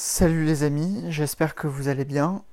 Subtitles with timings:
[0.00, 2.44] Salut les amis, j'espère que vous allez bien.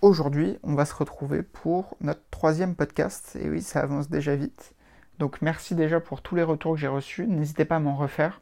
[0.00, 3.36] Aujourd'hui, on va se retrouver pour notre troisième podcast.
[3.38, 4.72] Et oui, ça avance déjà vite.
[5.18, 7.26] Donc merci déjà pour tous les retours que j'ai reçus.
[7.26, 8.40] N'hésitez pas à m'en refaire.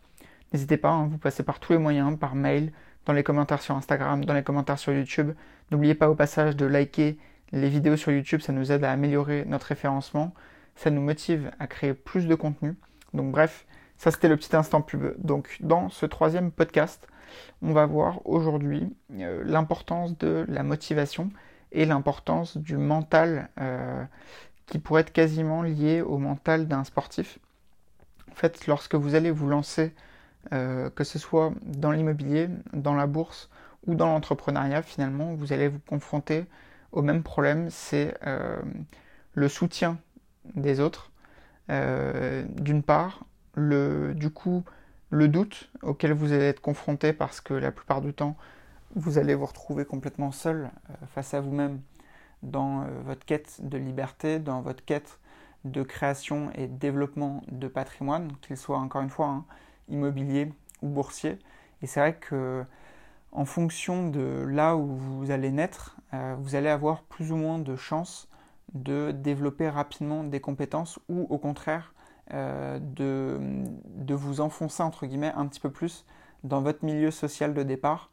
[0.52, 2.72] N'hésitez pas, hein, vous passez par tous les moyens, par mail,
[3.06, 5.32] dans les commentaires sur Instagram, dans les commentaires sur YouTube.
[5.72, 7.18] N'oubliez pas au passage de liker
[7.50, 10.32] les vidéos sur YouTube, ça nous aide à améliorer notre référencement.
[10.76, 12.76] Ça nous motive à créer plus de contenu.
[13.14, 13.66] Donc bref,
[13.96, 15.14] ça c'était le petit instant pub.
[15.18, 17.08] Donc dans ce troisième podcast,
[17.62, 21.30] on va voir aujourd'hui euh, l'importance de la motivation
[21.72, 24.04] et l'importance du mental euh,
[24.66, 27.38] qui pourrait être quasiment lié au mental d'un sportif.
[28.30, 29.94] En fait, lorsque vous allez vous lancer,
[30.52, 33.50] euh, que ce soit dans l'immobilier, dans la bourse
[33.86, 36.46] ou dans l'entrepreneuriat, finalement, vous allez vous confronter
[36.92, 38.14] au même problème, c'est
[39.34, 39.98] le soutien
[40.54, 41.10] des autres,
[41.68, 44.64] d'une part, le, du coup,
[45.10, 48.36] le doute auquel vous allez être confronté parce que la plupart du temps,
[48.96, 51.80] vous allez vous retrouver complètement seul euh, face à vous-même
[52.42, 55.18] dans euh, votre quête de liberté, dans votre quête
[55.64, 59.44] de création et de développement de patrimoine, qu'il soit encore une fois hein,
[59.88, 61.38] immobilier ou boursier.
[61.82, 62.64] Et c'est vrai que
[63.32, 67.58] en fonction de là où vous allez naître, euh, vous allez avoir plus ou moins
[67.58, 68.28] de chances
[68.74, 71.94] de développer rapidement des compétences ou au contraire
[72.32, 76.06] euh, de, vous enfoncer entre guillemets un petit peu plus
[76.42, 78.10] dans votre milieu social de départ.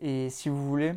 [0.00, 0.94] Et si vous voulez,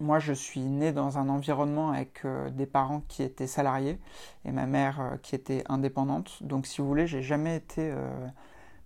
[0.00, 4.00] moi je suis né dans un environnement avec euh, des parents qui étaient salariés
[4.44, 6.42] et ma mère euh, qui était indépendante.
[6.42, 7.94] Donc si vous voulez, j'ai jamais été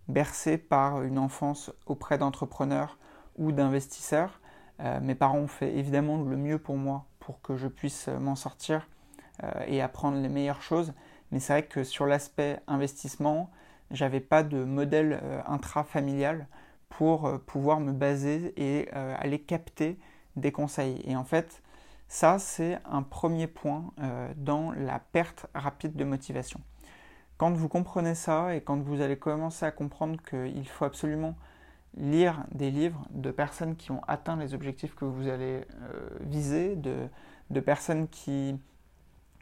[0.09, 2.99] bercé par une enfance auprès d'entrepreneurs
[3.37, 4.41] ou d'investisseurs.
[5.01, 8.87] mes parents ont fait évidemment le mieux pour moi pour que je puisse m'en sortir
[9.67, 10.93] et apprendre les meilleures choses.
[11.35, 13.51] Mais c'est vrai que sur l'aspect investissement,
[13.91, 16.47] j'avais pas de modèle euh, intrafamilial
[16.91, 19.99] pour euh, pouvoir me baser et euh, aller capter
[20.37, 21.03] des conseils.
[21.05, 21.61] Et en fait,
[22.07, 23.91] ça, c'est un premier point
[24.37, 26.61] dans la perte rapide de motivation.
[27.37, 31.35] Quand vous comprenez ça et quand vous allez commencer à comprendre qu'il faut absolument
[31.97, 35.63] lire des livres de personnes qui ont atteint les objectifs que vous allez
[36.21, 37.09] viser, de,
[37.51, 38.57] de personnes qui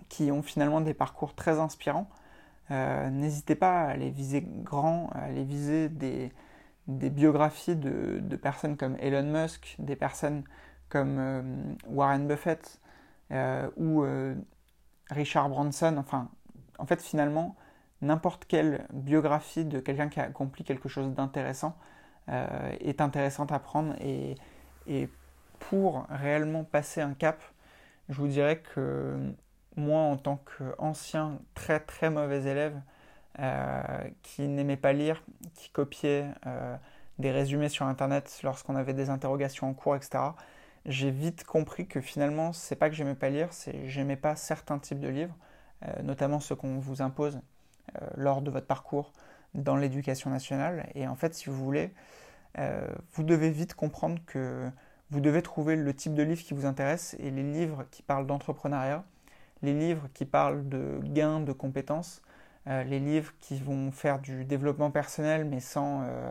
[0.09, 2.09] qui ont finalement des parcours très inspirants.
[2.71, 6.33] Euh, n'hésitez pas à aller viser grand, à aller viser des,
[6.87, 10.45] biographies de, personnes comme Elon Musk, des personnes
[10.89, 11.43] comme euh,
[11.87, 12.81] Warren Buffett
[13.31, 14.05] euh, ou
[15.11, 15.97] Richard Branson.
[15.99, 16.31] Enfin,
[16.79, 17.57] en fait, finalement,
[18.01, 21.77] n'importe quelle biographie de quelqu'un qui a accompli quelque chose d'intéressant
[22.29, 23.95] est intéressante à prendre.
[24.01, 24.37] Et,
[24.87, 25.09] et
[25.59, 27.43] pour réellement passer un cap,
[28.09, 29.35] je vous dirais que
[29.77, 32.81] moi, en tant qu'ancien très très mauvais élève,
[33.39, 33.83] euh,
[34.23, 35.23] qui n'aimait pas lire,
[35.55, 36.77] qui copiait euh,
[37.19, 40.25] des résumés sur Internet lorsqu'on avait des interrogations en cours, etc.,
[40.85, 44.79] j'ai vite compris que finalement, c'est pas que j'aimais pas lire, c'est j'aimais pas certains
[44.79, 45.35] types de livres,
[45.87, 47.41] euh, notamment ceux qu'on vous impose
[48.17, 49.13] lors de votre parcours
[49.55, 50.89] dans l'éducation nationale.
[50.95, 51.93] Et en fait, si vous voulez,
[52.57, 54.71] vous devez vite comprendre que
[55.11, 58.27] vous devez trouver le type de livre qui vous intéresse et les livres qui parlent
[58.27, 59.05] d'entrepreneuriat
[59.63, 62.23] les livres qui parlent de gains de compétences,
[62.69, 66.31] euh, les livres qui vont faire du développement personnel mais sans, euh,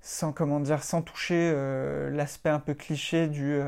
[0.00, 3.58] sans comment dire, sans toucher euh, l'aspect un peu cliché du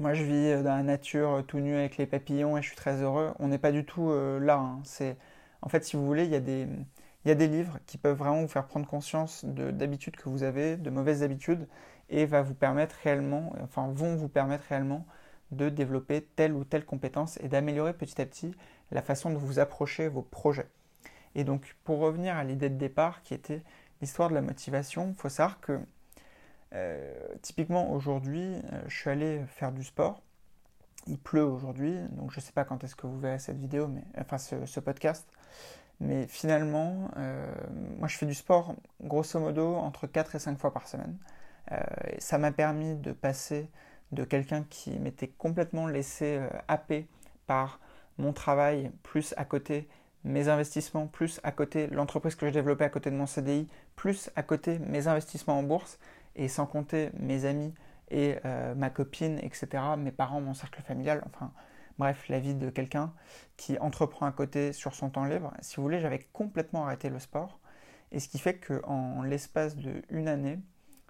[0.00, 3.00] moi je vis dans la nature tout nu avec les papillons et je suis très
[3.02, 3.32] heureux.
[3.38, 4.56] On n'est pas du tout là.
[4.56, 4.80] Hein.
[4.84, 5.16] C'est
[5.62, 6.66] en fait si vous voulez il y a des
[7.24, 10.42] il y a des livres qui peuvent vraiment vous faire prendre conscience d'habitudes que vous
[10.42, 11.66] avez, de mauvaises habitudes,
[12.10, 15.06] et va vous permettre réellement, enfin vont vous permettre réellement
[15.56, 18.54] de développer telle ou telle compétence et d'améliorer petit à petit
[18.90, 20.68] la façon de vous approcher vos projets.
[21.34, 23.62] Et donc pour revenir à l'idée de départ qui était
[24.00, 25.80] l'histoire de la motivation, il faut savoir que
[26.74, 30.22] euh, typiquement aujourd'hui, euh, je suis allé faire du sport.
[31.06, 33.88] Il pleut aujourd'hui, donc je ne sais pas quand est-ce que vous verrez cette vidéo,
[33.88, 35.28] mais enfin ce, podcast.
[36.00, 37.46] Mais finalement, euh,
[37.98, 41.16] moi je fais du sport grosso modo entre 4 et 5 fois par semaine.
[42.18, 43.68] ça m'a permis de passer
[44.12, 47.06] de quelqu'un qui m'était complètement laissé euh, happer
[47.46, 47.80] par
[48.18, 49.88] mon travail, plus à côté
[50.24, 54.30] mes investissements, plus à côté l'entreprise que j'ai développée à côté de mon CDI, plus
[54.36, 55.98] à côté mes investissements en bourse,
[56.36, 57.72] et sans compter mes amis
[58.10, 61.52] et euh, ma copine, etc., mes parents, mon cercle familial, enfin
[61.98, 63.12] bref, la vie de quelqu'un
[63.56, 65.52] qui entreprend à côté sur son temps libre.
[65.60, 67.58] Si vous voulez, j'avais complètement arrêté le sport,
[68.12, 70.58] et ce qui fait qu'en l'espace d'une année,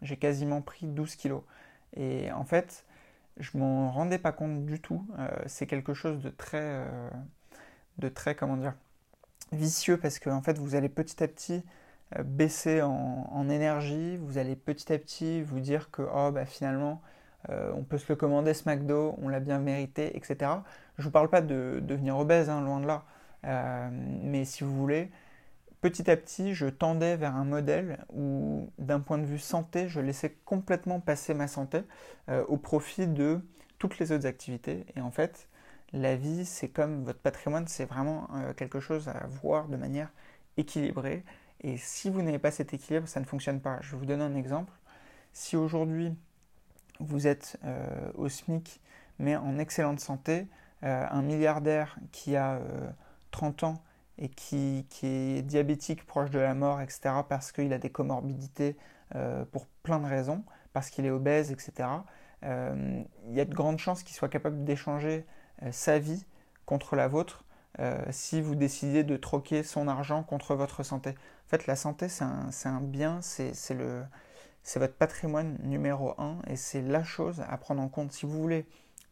[0.03, 1.43] j'ai quasiment pris 12 kilos.
[1.97, 2.85] Et en fait,
[3.39, 5.07] je m'en rendais pas compte du tout.
[5.19, 7.11] Euh, c'est quelque chose de très, euh,
[7.99, 8.75] de très, comment dire,
[9.53, 11.63] vicieux parce que en fait, vous allez petit à petit
[12.25, 17.03] baisser en, énergie, vous allez petit à petit vous dire que oh, bah, finalement
[17.49, 20.51] on peut se le commander ce McDo, on l'a bien mérité, etc.
[20.97, 23.05] Je vous parle pas de, devenir obèse, hein, loin de là,
[23.91, 25.11] mais si vous voulez,
[25.85, 30.01] petit à petit, je tendais vers un modèle où, d'un point de vue santé, je
[30.01, 31.83] laissais complètement passer ma santé
[32.49, 33.41] au profit de
[33.79, 34.87] toutes les autres activités.
[34.97, 35.47] Et en fait,
[35.95, 40.11] la vie, c'est comme votre patrimoine, c'est vraiment euh, quelque chose à voir de manière
[40.57, 41.25] équilibrée.
[41.61, 43.79] Et si vous n'avez pas cet équilibre, ça ne fonctionne pas.
[43.81, 44.73] Je vais vous donner un exemple.
[45.33, 46.13] Si aujourd'hui
[46.99, 48.81] vous êtes euh, au SMIC,
[49.19, 50.47] mais en excellente santé,
[50.83, 52.61] euh, un milliardaire qui a
[53.31, 53.83] 30 ans
[54.19, 58.77] et qui, est diabétique proche de la mort, etc., parce qu'il a des comorbidités
[59.53, 61.89] pour plein de raisons, parce qu'il est obèse, etc.,
[62.45, 65.25] euh, il y a de grandes chances qu'il soit capable d'échanger
[65.63, 66.25] euh, sa vie
[66.67, 67.45] contre la vôtre
[67.81, 71.11] euh, si vous décidez de troquer son argent contre votre santé.
[71.11, 73.53] En fait, la santé, c'est un, bien, c'est
[74.77, 78.13] votre patrimoine numéro un et c'est la chose à prendre en compte.
[78.13, 78.67] Si vous voulez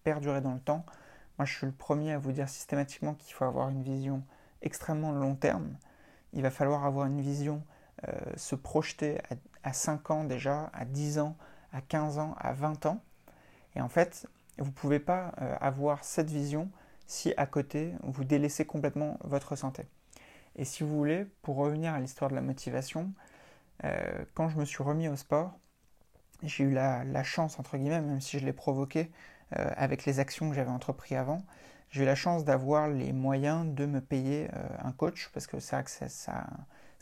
[0.04, 0.84] perdurer dans le temps,
[1.38, 4.22] moi je suis le premier à vous dire systématiquement qu'il faut avoir une vision
[4.62, 5.76] extrêmement long terme.
[6.32, 7.62] Il va falloir avoir une vision,
[8.36, 9.34] se projeter à,
[9.68, 11.36] à 5 ans déjà, à 10 ans,
[11.72, 13.00] à 15 ans, à 20 ans.
[13.76, 14.26] Et en fait,
[14.58, 16.70] vous ne pouvez pas euh, avoir cette vision
[17.06, 19.84] si à côté, vous délaissez complètement votre santé.
[20.56, 23.12] Et si vous voulez, pour revenir à l'histoire de la motivation,
[23.84, 25.58] euh, quand je me suis remis au sport,
[26.42, 29.10] j'ai eu la, chance, entre guillemets, même si je l'ai provoqué
[29.58, 31.42] euh, avec les actions que j'avais entreprises avant,
[31.92, 34.48] j'ai la chance d'avoir les moyens de me payer
[34.82, 35.84] un coach, parce que ça,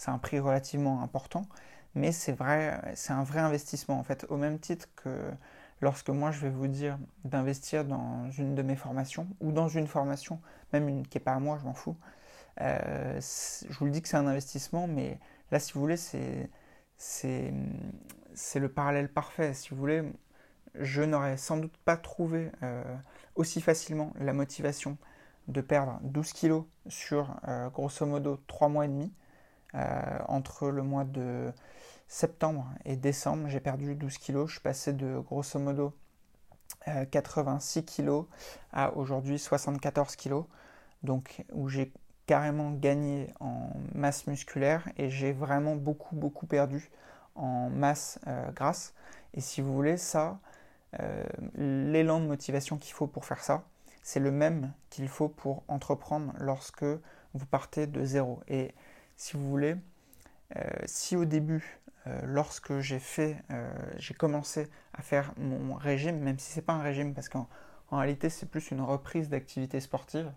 [0.06, 1.46] un prix relativement important,
[1.94, 5.30] mais c'est vrai, c'est un vrai investissement en fait, au même titre que
[5.80, 9.86] lorsque moi je vais vous dire d'investir dans une de mes formations ou dans une
[9.86, 10.40] formation,
[10.72, 11.96] même une qui n'est pas à moi, je m'en fous,
[12.60, 15.18] euh, je vous le dis que c'est un investissement, mais
[15.50, 17.50] là si vous voulez, c'est
[18.58, 19.54] le parallèle parfait.
[19.54, 20.02] Si vous voulez,
[20.74, 22.82] je n'aurais sans doute pas trouvé euh,
[23.34, 24.96] aussi facilement la motivation
[25.48, 29.12] de perdre 12 kilos sur euh, grosso modo 3 mois et demi
[30.26, 31.52] entre le mois de
[32.10, 34.48] septembre et décembre, j'ai perdu 12 kilos.
[34.48, 35.94] Je suis passé de grosso modo
[37.10, 38.26] 86 euh, kilos
[38.72, 40.44] à aujourd'hui 74 kilos.
[41.04, 41.92] Donc, où j'ai
[42.26, 46.90] carrément gagné en masse musculaire et j'ai vraiment beaucoup, beaucoup perdu
[47.36, 48.92] en masse euh, grasse.
[49.34, 50.40] Et si vous voulez, ça,
[50.98, 53.64] euh, l'élan de motivation qu'il faut pour faire ça,
[54.02, 58.40] c'est le même qu'il faut pour entreprendre lorsque vous partez de zéro.
[58.48, 58.74] Et
[59.16, 59.76] si vous voulez,
[60.86, 66.38] si au début euh, lorsque j'ai fait, euh, j'ai commencé à faire mon régime, même
[66.38, 67.46] si c'est pas un régime parce qu'en
[67.90, 70.32] réalité c'est plus une reprise d'activité sportive,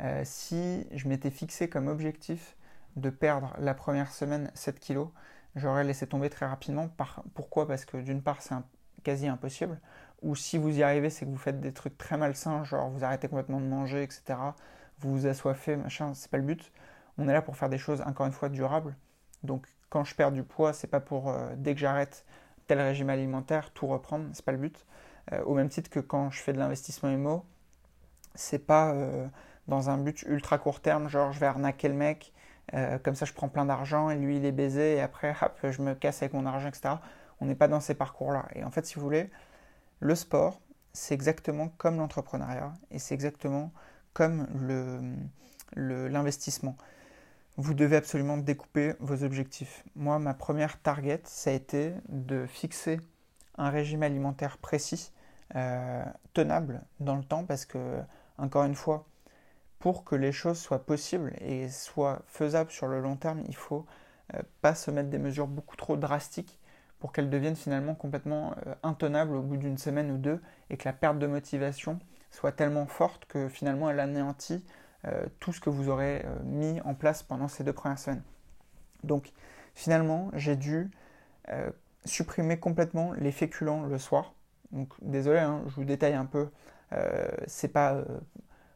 [0.00, 2.56] euh, si je m'étais fixé comme objectif
[2.96, 5.08] de perdre la première semaine 7 kilos,
[5.56, 6.90] j'aurais laissé tomber très rapidement.
[7.34, 7.66] pourquoi?
[7.66, 8.54] Parce que d'une part c'est
[9.02, 9.80] quasi impossible,
[10.22, 13.04] ou si vous y arrivez c'est que vous faites des trucs très malsains, genre vous
[13.04, 14.38] arrêtez complètement de manger, etc.
[15.00, 16.72] Vous vous assoiffez, machin, c'est pas le but.
[17.18, 18.96] On est là pour faire des choses encore une fois durables.
[19.42, 22.24] Donc quand je perds du poids, c'est pas pour euh, dès que j'arrête
[22.66, 24.86] tel régime alimentaire tout reprendre, c'est pas le but.
[25.32, 27.44] Euh, au même titre que quand je fais de l'investissement IMO,
[28.34, 29.26] c'est pas euh,
[29.68, 32.32] dans un but ultra court terme, genre je vais arnaquer le mec,
[33.04, 35.82] comme ça je prends plein d'argent et lui il est baisé et après hop, je
[35.82, 36.94] me casse avec mon argent, etc.
[37.42, 38.46] On n'est pas dans ces parcours-là.
[38.54, 39.28] Et en fait, si vous voulez,
[39.98, 40.60] le sport,
[40.92, 43.72] c'est exactement comme l'entrepreneuriat et c'est exactement
[44.12, 44.46] comme
[45.74, 46.76] l'investissement.
[47.56, 49.82] Vous devez absolument découper vos objectifs.
[49.96, 53.00] Moi, ma première target, ça a été de fixer
[53.58, 55.10] un régime alimentaire précis,
[55.56, 57.98] euh, tenable dans le temps, parce que,
[58.38, 59.08] encore une fois,
[59.80, 63.84] pour que les choses soient possibles et soient faisables sur le long terme, il faut
[64.34, 66.60] euh, pas se mettre des mesures beaucoup trop drastiques
[67.02, 70.40] pour qu'elles deviennent finalement complètement euh, intenables au bout d'une semaine ou deux
[70.70, 71.98] et que la perte de motivation
[72.30, 74.64] soit tellement forte que finalement elle anéantit
[75.08, 78.22] euh, tout ce que vous aurez euh, mis en place pendant ces deux premières semaines.
[79.02, 79.32] Donc
[79.74, 80.92] finalement, j'ai dû
[82.04, 84.34] supprimer complètement les féculents le soir.
[84.70, 86.50] Donc désolé, hein, je vous détaille un peu.
[87.48, 88.04] c'est pas,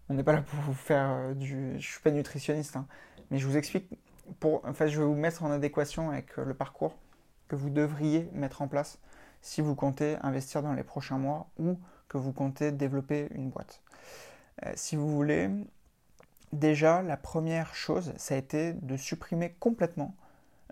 [0.09, 2.89] on n'est pas là pour vous faire du, je suis pas nutritionniste, hein,
[3.31, 3.89] mais je vous explique.
[4.41, 6.97] Pour, enfin, je vais vous mettre en adéquation avec le parcours
[7.49, 8.99] que vous devriez mettre en place
[9.43, 13.83] si vous comptez investir dans les prochains mois ou que vous comptez développer une boîte.
[14.75, 15.51] si vous voulez,
[16.53, 20.15] Déjà, la première chose, ça a été de supprimer complètement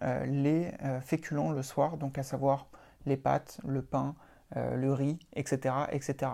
[0.03, 2.69] euh, les euh, féculents le soir, donc à savoir
[3.07, 4.15] les pâtes, le pain,
[4.57, 6.33] euh, le riz, etc., etc.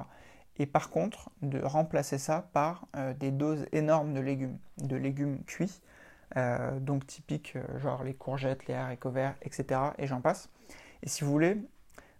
[0.58, 2.86] Et par contre, de remplacer ça par
[3.18, 5.80] des doses énormes de légumes, de légumes cuits,
[6.80, 9.80] donc typique, genre les courgettes, les haricots verts, etc.
[9.98, 10.48] Et j'en passe.
[11.02, 11.56] Et si vous voulez,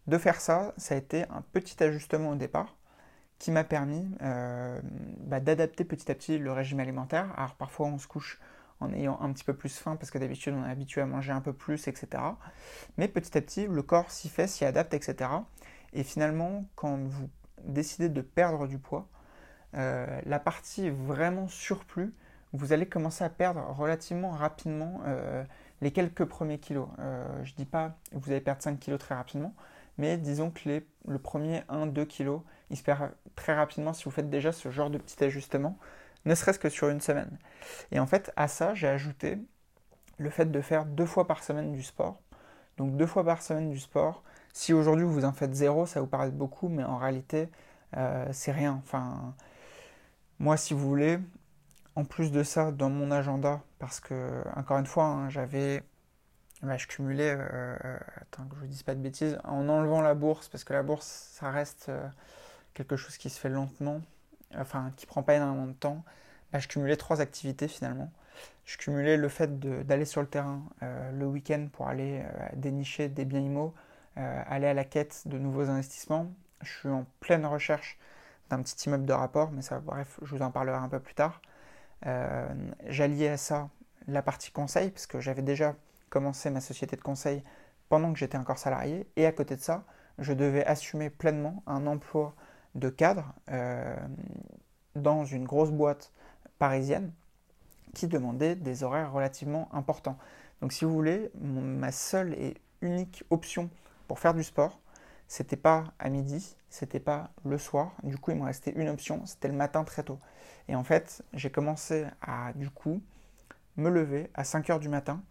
[0.06, 2.76] de faire ça, ça a été un petit ajustement au départ
[3.38, 4.10] qui m'a permis
[5.20, 7.32] bah, d'adapter petit à petit le régime alimentaire.
[7.36, 8.40] Alors parfois on se couche
[8.80, 11.32] en ayant un petit peu plus faim parce que d'habitude on est habitué à manger
[11.32, 12.22] un peu plus, etc.
[12.96, 15.30] Mais petit à petit, le corps s'y fait, s'y adapte, etc.
[15.92, 17.28] Et finalement, quand vous
[17.64, 19.08] décidez de perdre du poids,
[19.74, 22.14] euh, la partie vraiment surplus,
[22.52, 25.44] vous allez commencer à perdre relativement rapidement euh,
[25.80, 26.88] les quelques premiers kilos.
[26.98, 29.54] Euh, je ne dis pas que vous allez perdre 5 kilos très rapidement,
[29.98, 34.10] mais disons que les, le premier 1-2 kilos, il se perd très rapidement si vous
[34.10, 35.78] faites déjà ce genre de petit ajustement
[36.24, 37.38] ne serait-ce que sur une semaine.
[37.92, 39.38] Et en fait, à ça, j'ai ajouté
[40.18, 42.20] le fait de faire deux fois par semaine du sport.
[42.76, 44.22] Donc deux fois par semaine du sport.
[44.52, 47.48] Si aujourd'hui vous en faites zéro, ça vous paraît beaucoup, mais en réalité,
[47.96, 48.80] euh, c'est rien.
[48.82, 49.34] Enfin,
[50.38, 51.18] moi, si vous voulez,
[52.00, 55.82] en plus de ça, dans mon agenda, parce que, encore une fois, hein, j'avais.
[56.62, 60.14] Bah, je cumulais, euh, attends que je ne dise pas de bêtises, en enlevant la
[60.14, 62.06] bourse, parce que la bourse, ça reste euh,
[62.74, 64.02] quelque chose qui se fait lentement
[64.58, 66.04] enfin qui prend pas énormément de temps,
[66.52, 68.10] bah, je cumulais trois activités finalement.
[68.64, 73.08] Je cumulais le fait d'aller sur le terrain euh, le week-end pour aller euh, dénicher
[73.08, 73.74] des biens immo,
[74.18, 76.32] euh, aller à la quête de nouveaux investissements.
[76.62, 77.98] Je suis en pleine recherche
[78.48, 81.14] d'un petit immeuble de rapport, mais ça, bref, je vous en parlerai un peu plus
[81.14, 81.40] tard.
[82.02, 83.68] J'alliais à ça
[84.06, 85.76] la partie conseil, parce que j'avais déjà
[86.08, 87.42] commencé ma société de conseil
[87.88, 89.84] pendant que j'étais encore salarié, et à côté de ça,
[90.18, 92.34] je devais assumer pleinement un emploi
[92.74, 93.96] de cadre euh,
[94.94, 96.12] dans une grosse boîte
[96.58, 97.12] parisienne
[97.94, 100.18] qui demandait des horaires relativement importants.
[100.60, 103.70] Donc si vous voulez, ma seule et unique option
[104.06, 104.78] pour faire du sport,
[105.30, 107.92] c'était pas à midi, c'était pas le soir.
[108.02, 110.18] Du coup, il me restait une option, c'était le matin très tôt.
[110.66, 113.00] Et en fait, j'ai commencé à du coup
[113.76, 115.22] me lever à 5 heures du matin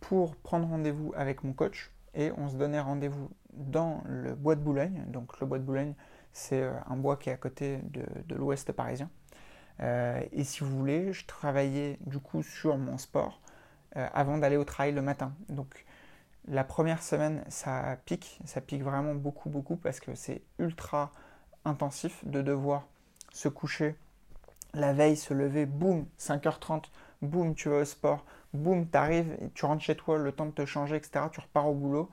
[0.00, 4.62] pour prendre rendez-vous avec mon coach et on se donnait rendez-vous dans le bois de
[4.62, 5.04] Boulogne.
[5.06, 5.94] Donc le bois de Boulogne,
[6.32, 9.10] c'est euh, un bois qui est à côté de, l'ouest parisien.
[9.78, 13.40] Euh, et si vous voulez, je travaillais du coup sur mon sport
[13.96, 15.32] euh, avant d'aller au travail le matin.
[15.48, 15.84] Donc
[16.48, 21.12] la première semaine, ça pique, ça pique vraiment beaucoup, beaucoup parce que c'est ultra
[21.64, 22.86] intensif de devoir
[23.32, 23.96] se coucher
[24.74, 26.84] la veille, se lever, boum, 5h30,
[27.22, 30.64] boum, tu vas au sport, boum, t'arrives, tu rentres chez toi, le temps de te
[30.64, 32.10] changer, etc., tu repars au boulot.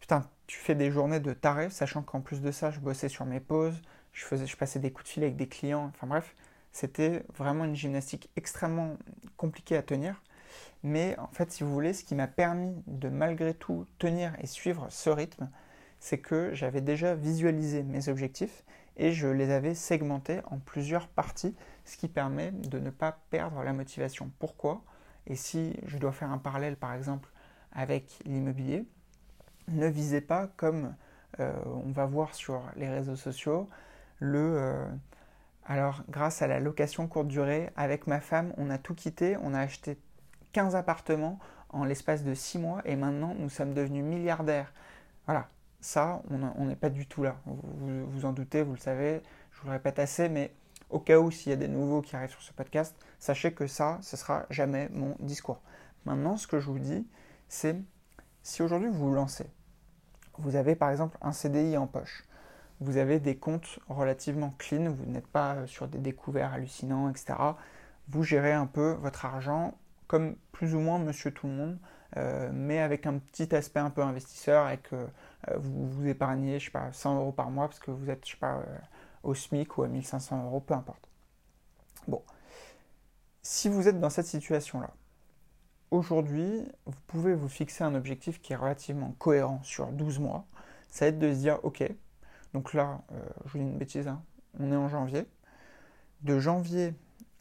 [0.00, 3.24] Putain, tu fais des journées de taré, sachant qu'en plus de ça, je bossais sur
[3.24, 3.80] mes pauses,
[4.12, 6.34] je, faisais, je passais des coups de fil avec des clients, enfin bref,
[6.72, 8.96] c'était vraiment une gymnastique extrêmement
[9.36, 10.20] compliquée à tenir.
[10.82, 14.46] Mais en fait, si vous voulez, ce qui m'a permis de malgré tout tenir et
[14.46, 15.50] suivre ce rythme,
[15.98, 18.64] c'est que j'avais déjà visualisé mes objectifs
[18.96, 23.62] et je les avais segmentés en plusieurs parties, ce qui permet de ne pas perdre
[23.62, 24.30] la motivation.
[24.38, 24.82] Pourquoi?
[25.26, 27.30] Et si je dois faire un parallèle par exemple
[27.72, 28.84] avec l'immobilier,
[29.68, 30.94] ne visez pas comme
[31.40, 33.68] euh, on va voir sur les réseaux sociaux
[34.20, 34.86] le euh,
[35.64, 39.54] alors grâce à la location courte durée avec ma femme on a tout quitté on
[39.54, 39.98] a acheté
[40.54, 44.72] 15 appartements en l'espace de 6 mois et maintenant nous sommes devenus milliardaires
[45.26, 45.48] voilà
[45.80, 49.20] ça on n'est pas du tout là vous, vous en doutez vous le savez
[49.52, 50.50] je vous le répète assez mais
[50.88, 53.66] au cas où s'il y a des nouveaux qui arrivent sur ce podcast sachez que
[53.66, 55.60] ça ce sera jamais mon discours
[56.06, 57.06] maintenant ce que je vous dis
[57.48, 57.76] c'est
[58.44, 59.46] si aujourd'hui vous vous lancez,
[60.36, 62.24] vous avez par exemple un CDI en poche,
[62.80, 67.34] vous avez des comptes relativement clean, vous n'êtes pas sur des découverts hallucinants, etc.
[68.08, 69.72] Vous gérez un peu votre argent
[70.06, 71.78] comme plus ou moins monsieur tout le monde,
[72.16, 76.60] euh, mais avec un petit aspect un peu investisseur et que euh, vous, vous épargnez,
[76.60, 78.78] je sais pas, 100 euros par mois parce que vous êtes, je sais pas, euh,
[79.24, 81.08] au SMIC ou à 1500 euros, peu importe.
[82.06, 82.22] Bon.
[83.42, 84.90] Si vous êtes dans cette situation-là,
[85.90, 90.46] aujourd'hui, vous pouvez vous fixer un objectif qui est relativement cohérent sur 12 mois.
[90.88, 91.82] Ça va être de se dire, ok,
[92.52, 93.02] donc là,
[93.44, 94.22] je vous dis une bêtise, hein,
[94.60, 95.26] on est en janvier.
[96.22, 96.94] De janvier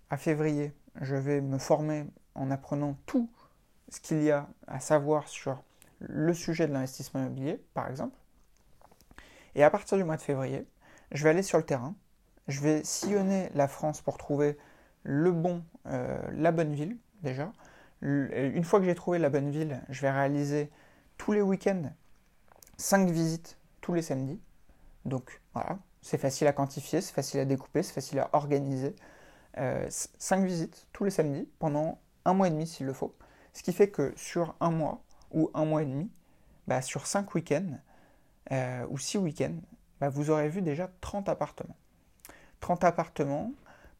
[0.10, 3.29] à février, je vais me former en apprenant tout
[3.89, 5.61] ce qu'il y a à savoir sur
[5.99, 8.17] le sujet de l'investissement immobilier, par exemple.
[9.55, 10.65] Et à partir du mois de février,
[11.11, 11.95] je vais aller sur le terrain,
[12.47, 14.57] je vais sillonner la France pour trouver
[15.03, 17.51] le bon, euh, la bonne ville déjà,
[18.03, 20.69] une fois que j'ai trouvé la bonne ville, je vais réaliser
[21.17, 21.89] tous les week-ends
[22.77, 24.39] 5 visites tous les samedis.
[25.05, 28.95] Donc voilà, c'est facile à quantifier, c'est facile à découper, c'est facile à organiser.
[29.55, 33.15] 5 euh, visites tous les samedis pendant un mois et demi s'il le faut.
[33.53, 36.10] Ce qui fait que sur un mois ou un mois et demi,
[36.68, 37.80] bah, sur 5 week-ends
[38.51, 39.56] euh, ou 6 week-ends,
[40.00, 41.75] bah, vous aurez vu déjà 30 appartements.
[42.62, 43.51] 30 appartements,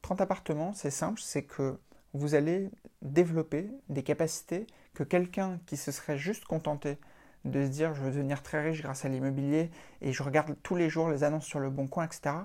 [0.02, 1.78] 30 appartements, c'est simple, c'est que
[2.14, 2.70] vous allez
[3.02, 6.98] développer des capacités que quelqu'un qui se serait juste contenté
[7.46, 10.76] de se dire je veux devenir très riche grâce à l'immobilier et je regarde tous
[10.76, 12.36] les jours les annonces sur le bon coin, etc.,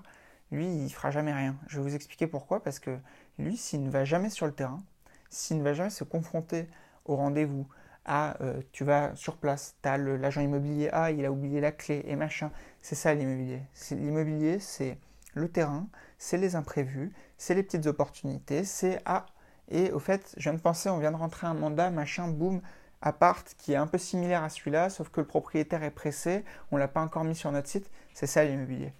[0.50, 1.56] lui, il fera jamais rien.
[1.66, 2.62] Je vais vous expliquer pourquoi.
[2.62, 2.98] Parce que
[3.38, 4.82] lui, s'il ne va jamais sur le terrain,
[5.30, 6.68] s'il ne va jamais se confronter
[7.04, 7.66] au rendez-vous,
[8.04, 11.72] à euh, tu vas sur place, tu as l'agent immobilier, ah, il a oublié la
[11.72, 12.50] clé et machin.
[12.80, 13.62] C'est ça l'immobilier.
[13.90, 14.98] L'immobilier, c'est
[15.34, 19.26] le terrain, c'est les imprévus, c'est les petites opportunités, c'est ah,
[19.70, 22.62] et au fait, je viens de penser, on vient de rentrer un mandat, machin, boum,
[23.02, 26.76] appart qui est un peu similaire à celui-là, sauf que le propriétaire est pressé, on
[26.76, 27.90] ne l'a pas encore mis sur notre site.
[28.14, 28.92] C'est ça l'immobilier.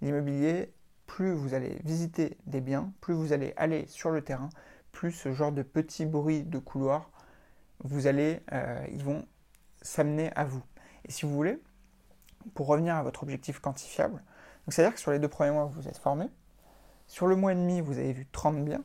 [0.00, 0.72] L'immobilier,
[1.06, 4.48] plus vous allez visiter des biens, plus vous allez aller sur le terrain,
[4.92, 7.10] plus ce genre de petits bruits de couloir,
[7.80, 9.26] vous allez, euh, ils vont
[9.80, 10.62] s'amener à vous.
[11.06, 11.58] Et si vous voulez,
[12.54, 14.22] pour revenir à votre objectif quantifiable,
[14.68, 16.26] c'est-à-dire que sur les deux premiers mois, vous êtes formé,
[17.08, 18.84] sur le mois et demi, vous avez vu 30 biens,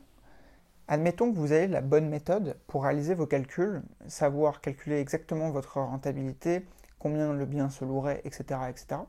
[0.90, 5.78] Admettons que vous avez la bonne méthode pour réaliser vos calculs, savoir calculer exactement votre
[5.82, 6.66] rentabilité,
[6.98, 8.60] combien le bien se louerait, etc.
[8.70, 9.02] etc.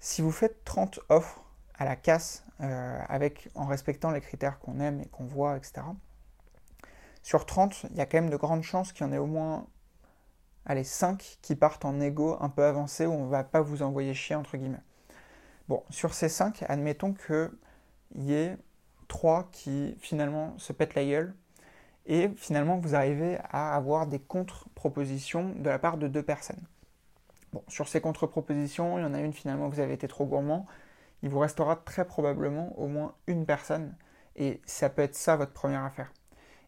[0.00, 1.44] Si vous faites 30 offres
[1.78, 5.82] à la casse, euh, avec, en respectant les critères qu'on aime et qu'on voit, etc.,
[7.22, 9.26] sur 30, il y a quand même de grandes chances qu'il y en ait au
[9.26, 9.66] moins
[10.66, 13.82] allez, 5 qui partent en égo un peu avancé où on ne va pas vous
[13.82, 14.82] envoyer chier, entre guillemets.
[15.68, 17.50] Bon, sur ces 5, admettons qu'il
[18.16, 18.56] y ait
[19.08, 21.34] trois qui finalement se pètent la gueule
[22.06, 26.62] et finalement vous arrivez à avoir des contre-propositions de la part de deux personnes.
[27.52, 30.66] Bon, sur ces contre-propositions, il y en a une finalement vous avez été trop gourmand,
[31.26, 33.96] il vous restera très probablement au moins une personne
[34.36, 36.12] et ça peut être ça votre première affaire.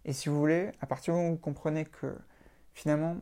[0.04, 2.12] Et si vous voulez, à partir du moment où vous comprenez que
[2.74, 3.18] finalement,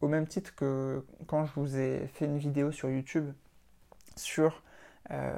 [0.00, 3.32] au même titre que quand je vous ai fait une vidéo sur YouTube
[4.16, 4.64] sur
[5.12, 5.32] euh,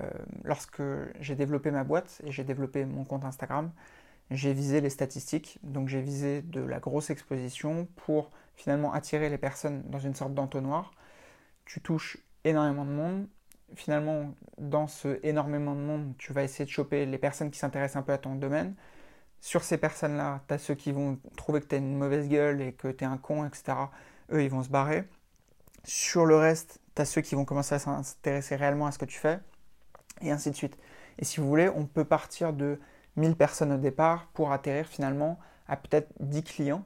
[0.45, 0.81] lorsque
[1.21, 3.71] j'ai développé ma boîte et j'ai développé mon compte Instagram,
[4.31, 9.37] j'ai visé les statistiques, donc j'ai visé de la grosse exposition pour finalement attirer les
[9.37, 10.93] personnes dans une sorte d'entonnoir.
[11.67, 13.27] Tu touches énormément de monde.
[13.75, 17.97] Finalement, dans ce énormément de monde, tu vas essayer de choper les personnes qui s'intéressent
[17.97, 18.75] un peu à ton domaine.
[19.41, 22.61] Sur ces personnes-là, tu as ceux qui vont trouver que tu as une mauvaise gueule
[22.63, 23.77] et que tu es un con, etc.
[24.33, 25.05] Eux, ils vont se barrer.
[25.85, 29.05] Sur le reste, tu as ceux qui vont commencer à s'intéresser réellement à ce que
[29.05, 29.41] tu fais
[30.21, 30.79] et ainsi de suite.
[31.19, 32.81] Et si vous voulez, on peut partir de
[33.17, 36.85] 1000 personnes au départ pour atterrir finalement à peut-être 10 clients,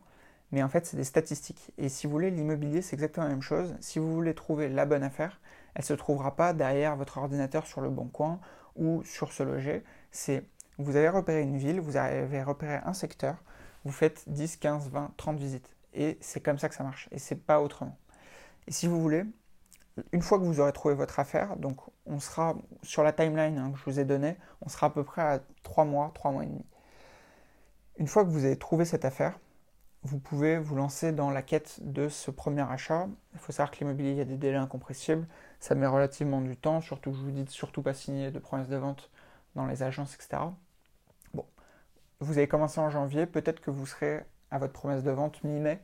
[0.52, 1.72] mais en fait c'est des statistiques.
[1.78, 3.76] Et si vous voulez, l'immobilier c'est exactement la même chose.
[3.80, 5.40] Si vous voulez trouver la bonne affaire,
[5.78, 8.40] elle ne se trouvera pas derrière votre ordinateur sur le bon coin
[8.74, 9.84] ou sur ce loger.
[10.10, 10.42] C'est
[10.76, 13.36] vous avez repéré une ville, vous avez repéré un secteur,
[13.84, 15.70] vous faites 10, 15, 20, 30 visites.
[15.94, 17.08] Et c'est comme ça que ça marche.
[17.12, 17.96] Et c'est pas autrement.
[18.66, 19.24] Et si vous voulez,
[20.10, 23.70] une fois que vous aurez trouvé votre affaire, donc on sera sur la timeline hein,
[23.70, 26.42] que je vous ai donnée, on sera à peu près à 3 mois, 3 mois
[26.42, 26.64] et demi.
[27.98, 29.38] Une fois que vous avez trouvé cette affaire,
[30.02, 33.08] vous pouvez vous lancer dans la quête de ce premier achat.
[33.34, 35.26] Il faut savoir que l'immobilier, il y a des délais incompressibles,
[35.60, 38.76] ça met relativement du temps, surtout je vous dis surtout pas signer de promesses de
[38.76, 39.10] vente
[39.54, 40.42] dans les agences, etc.
[41.34, 41.44] Bon,
[42.20, 45.80] vous avez commencé en janvier, peut-être que vous serez à votre promesse de vente mi-mai.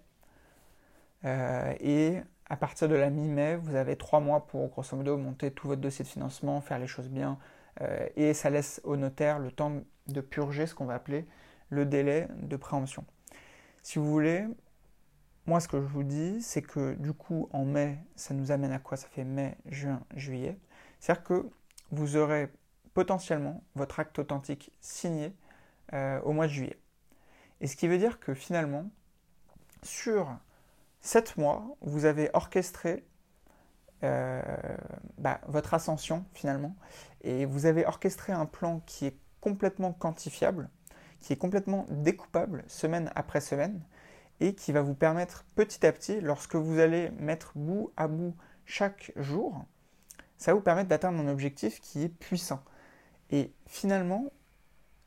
[1.24, 5.50] Euh, et à partir de la mi-mai, vous avez trois mois pour grosso modo monter
[5.50, 7.38] tout votre dossier de financement, faire les choses bien,
[7.80, 11.26] euh, et ça laisse au notaire le temps de purger ce qu'on va appeler
[11.70, 13.04] le délai de préemption.
[13.82, 14.46] Si vous voulez,
[15.46, 18.72] moi ce que je vous dis, c'est que du coup en mai, ça nous amène
[18.72, 18.96] à quoi?
[18.96, 20.58] Ça fait mai, juin, juillet.
[21.00, 21.50] C'est-à-dire que
[21.90, 22.50] vous aurez
[22.94, 25.34] potentiellement votre acte authentique signé
[25.92, 26.78] euh, au mois de juillet.
[27.60, 28.90] Et ce qui veut dire que finalement,
[29.82, 30.34] sur
[31.00, 33.04] sept mois, vous avez orchestré
[34.02, 34.42] euh,
[35.18, 36.74] bah, votre ascension finalement,
[37.22, 40.70] et vous avez orchestré un plan qui est complètement quantifiable,
[41.20, 43.82] qui est complètement découpable semaine après semaine,
[44.40, 48.34] et qui va vous permettre petit à petit, lorsque vous allez mettre bout à bout
[48.66, 49.64] chaque jour,
[50.36, 52.62] ça va vous permettre d'atteindre un objectif qui est puissant.
[53.30, 54.26] Et finalement,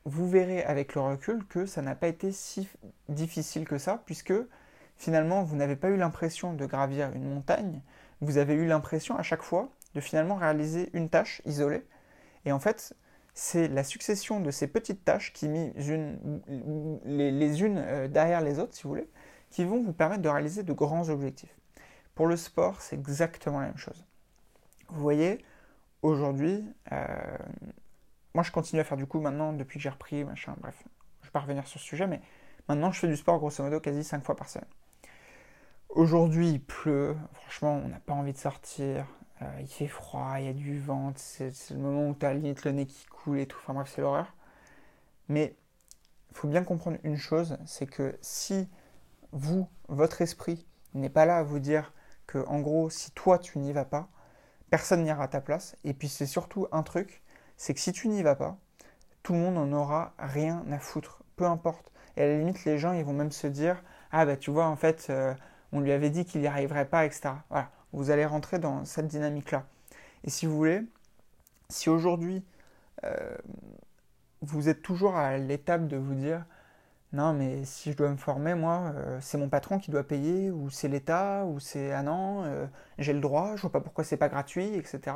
[0.06, 2.68] vous verrez avec le recul que ça n'a pas été si
[3.10, 4.34] difficile que ça, puisque
[4.96, 7.82] finalement, vous n'avez pas eu l'impression de gravir une montagne,
[8.22, 11.86] vous avez eu l'impression à chaque fois de finalement réaliser une tâche isolée.
[12.46, 12.96] Et en fait,
[13.34, 15.72] c'est la succession de ces petites tâches qui mises
[17.06, 19.08] les, unes euh, derrière les autres, si vous voulez,
[19.50, 21.56] qui vont vous permettre de réaliser de grands objectifs.
[22.16, 24.06] Pour le sport, c'est exactement la même chose.
[24.90, 25.44] Vous voyez,
[26.02, 27.38] aujourd'hui, euh,
[28.34, 30.76] moi je continue à faire du coup maintenant, depuis que j'ai repris, machin, bref,
[31.22, 32.22] je ne vais pas revenir sur ce sujet, mais
[32.68, 34.70] maintenant je fais du sport grosso modo quasi 5 fois par semaine.
[35.90, 37.16] Aujourd'hui, il pleut.
[37.34, 39.06] Franchement, on n'a pas envie de sortir.
[39.42, 41.14] Euh, il fait froid, il y a du vent.
[41.16, 43.58] C'est le moment où tu as limite le nez qui coule et tout.
[43.62, 44.34] Enfin bref, c'est l'horreur.
[45.30, 45.56] Mais
[46.34, 48.70] faut bien comprendre une chose, c'est que si
[49.32, 51.94] vous, votre esprit, n'est pas là à vous dire
[52.26, 54.10] que, en gros, si toi tu n'y vas pas,
[54.70, 55.76] personne n'ira à ta place.
[55.84, 57.22] Et puis c'est surtout un truc,
[57.56, 58.58] c'est que si tu n'y vas pas,
[59.24, 61.92] tout le monde n'en aura rien à foutre, peu importe.
[62.16, 64.68] Et à la limite, les gens, ils vont même se dire, ah bah tu vois,
[64.68, 65.34] en fait, euh,
[65.72, 67.30] on lui avait dit qu'il n'y arriverait pas, etc.
[67.50, 69.66] Voilà, vous allez rentrer dans cette dynamique-là.
[70.24, 70.82] Et si vous voulez,
[71.70, 72.44] si aujourd'hui,
[73.04, 73.38] euh,
[74.42, 76.46] vous êtes toujours à l'étape de vous dire,
[77.14, 80.52] non, mais si je dois me former, moi, euh, c'est mon patron qui doit payer,
[80.52, 82.68] ou c'est l'État, ou c'est ah non, euh,
[83.00, 85.16] j'ai le droit, je vois pas pourquoi c'est pas gratuit, etc.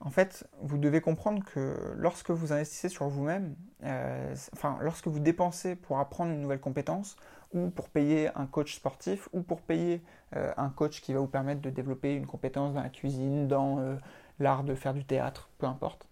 [0.00, 5.20] En fait, vous devez comprendre que lorsque vous investissez sur vous-même, euh, enfin, lorsque vous
[5.20, 7.16] dépensez pour apprendre une nouvelle compétence,
[7.52, 11.62] ou pour payer un coach sportif, ou pour payer un coach qui va vous permettre
[11.62, 13.96] de développer une compétence dans la cuisine, dans
[14.38, 16.06] l'art de faire du théâtre, peu importe,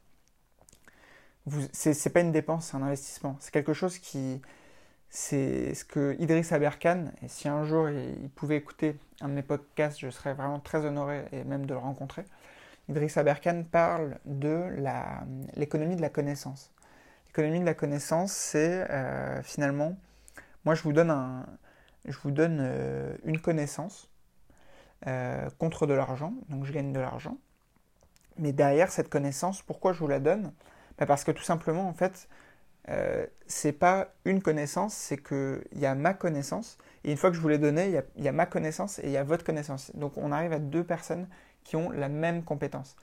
[1.72, 3.37] c'est pas une dépense, c'est un investissement.
[3.40, 4.40] C'est quelque chose qui,
[5.09, 9.42] c'est ce que Idriss Aberkan, et si un jour il pouvait écouter un de mes
[9.42, 12.25] podcasts, je serais vraiment très honoré et même de le rencontrer.
[12.88, 14.69] Idriss Aberkan parle de
[15.57, 16.73] l'économie de la connaissance.
[17.29, 19.97] L'économie de la connaissance, c'est euh, finalement,
[20.64, 21.11] moi je vous donne,
[22.61, 24.11] euh, une connaissance
[25.07, 27.38] euh, contre de l'argent, donc je gagne de l'argent.
[28.38, 30.53] Mais derrière cette connaissance, pourquoi je vous la donne?
[30.99, 32.29] Bah, Parce que tout simplement, en fait,
[32.88, 37.37] euh, c'est pas une connaissance, c'est qu'il y a ma connaissance, et une fois que
[37.37, 39.92] je vous l'ai donné, il y, a, ma connaissance et il y a votre connaissance.
[39.94, 41.29] Donc on arrive à deux personnes
[41.64, 42.96] qui ont la même compétence.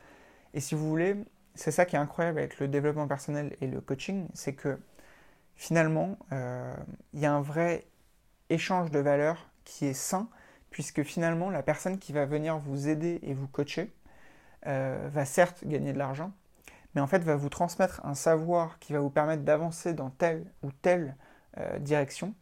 [0.54, 1.16] Et si vous voulez,
[1.56, 4.78] c'est ça qui est incroyable avec le développement personnel et le coaching, c'est que
[5.56, 6.76] finalement, euh,
[7.14, 7.86] il y a un vrai
[8.50, 10.28] échange de valeurs qui est sain,
[10.70, 13.94] puisque finalement, la personne qui va venir vous aider et vous coacher
[14.68, 16.32] euh, va certes gagner de l'argent,
[16.96, 20.46] mais en fait va vous transmettre un savoir qui va vous permettre d'avancer dans telle
[20.64, 21.16] ou telle
[21.58, 22.34] euh, direction.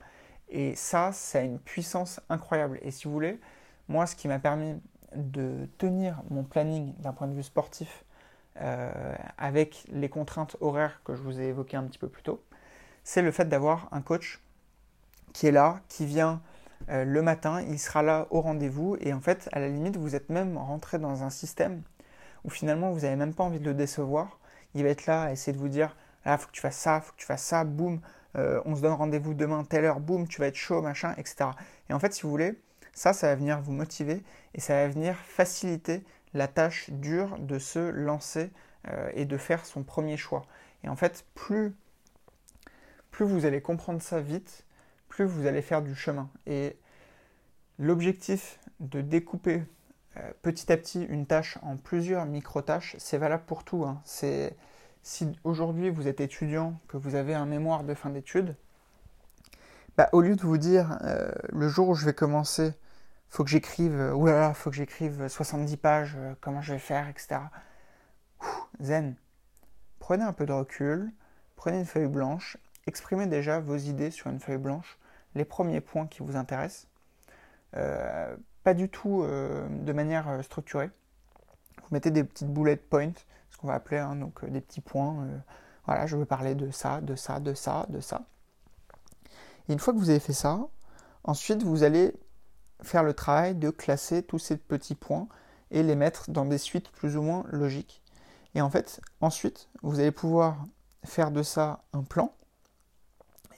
[0.49, 2.79] Et ça, ça a une puissance incroyable.
[2.81, 3.39] Et si vous voulez,
[3.87, 4.75] moi, ce qui m'a permis
[5.15, 8.05] de tenir mon planning d'un point de vue sportif
[8.59, 12.43] euh, avec les contraintes horaires que je vous ai évoquées un petit peu plus tôt,
[13.03, 14.41] c'est le fait d'avoir un coach
[15.33, 16.41] qui est là, qui vient
[16.89, 20.15] euh, le matin, il sera là au rendez-vous, et en fait, à la limite, vous
[20.15, 21.83] êtes même rentré dans un système
[22.43, 24.39] où finalement, vous n'avez même pas envie de le décevoir,
[24.73, 27.01] il va être là à essayer de vous dire ah, faut que tu fasses ça,
[27.01, 27.99] faut que tu fasses ça, boum,
[28.37, 31.49] euh, on se donne rendez-vous demain, telle heure, boum, tu vas être chaud, machin, etc.
[31.89, 32.59] Et en fait, si vous voulez,
[32.93, 36.03] ça, ça va venir vous motiver et ça va venir faciliter
[36.33, 38.51] la tâche dure de se lancer
[38.89, 40.43] euh, et de faire son premier choix.
[40.83, 41.73] Et en fait, plus,
[43.11, 44.65] plus vous allez comprendre ça vite,
[45.09, 46.29] plus vous allez faire du chemin.
[46.45, 46.77] Et
[47.77, 49.63] l'objectif de découper
[50.17, 53.85] euh, petit à petit une tâche en plusieurs micro-tâches, c'est valable pour tout.
[53.85, 54.01] Hein.
[54.03, 54.57] C'est
[55.03, 58.55] si aujourd'hui vous êtes étudiant, que vous avez un mémoire de fin d'études,
[59.97, 62.73] bah, au lieu de vous dire euh, le jour où je vais commencer,
[63.29, 67.39] faut que j'écrive, euh, oulala, faut que j'écrive 70 pages, comment je vais faire, etc.
[68.81, 69.15] zen.
[69.99, 71.13] Prenez un peu de recul,
[71.55, 74.97] prenez une feuille blanche, exprimez déjà vos idées sur une feuille blanche,
[75.35, 76.87] les premiers points qui vous intéressent
[78.63, 80.89] pas du tout euh, de manière euh, structurée.
[81.77, 83.13] Vous mettez des petites bullet points,
[83.49, 85.27] ce qu'on va appeler hein, donc, euh, des petits points.
[85.85, 88.21] voilà, je veux parler de ça, de ça, de ça, de ça.
[89.67, 90.59] Et une fois que vous avez fait ça,
[91.23, 92.13] ensuite vous allez
[92.81, 95.27] faire le travail de classer tous ces petits points
[95.69, 98.01] et les mettre dans des suites plus ou moins logiques.
[98.53, 100.65] Et en fait, ensuite, vous allez pouvoir
[101.05, 102.33] faire de ça un plan.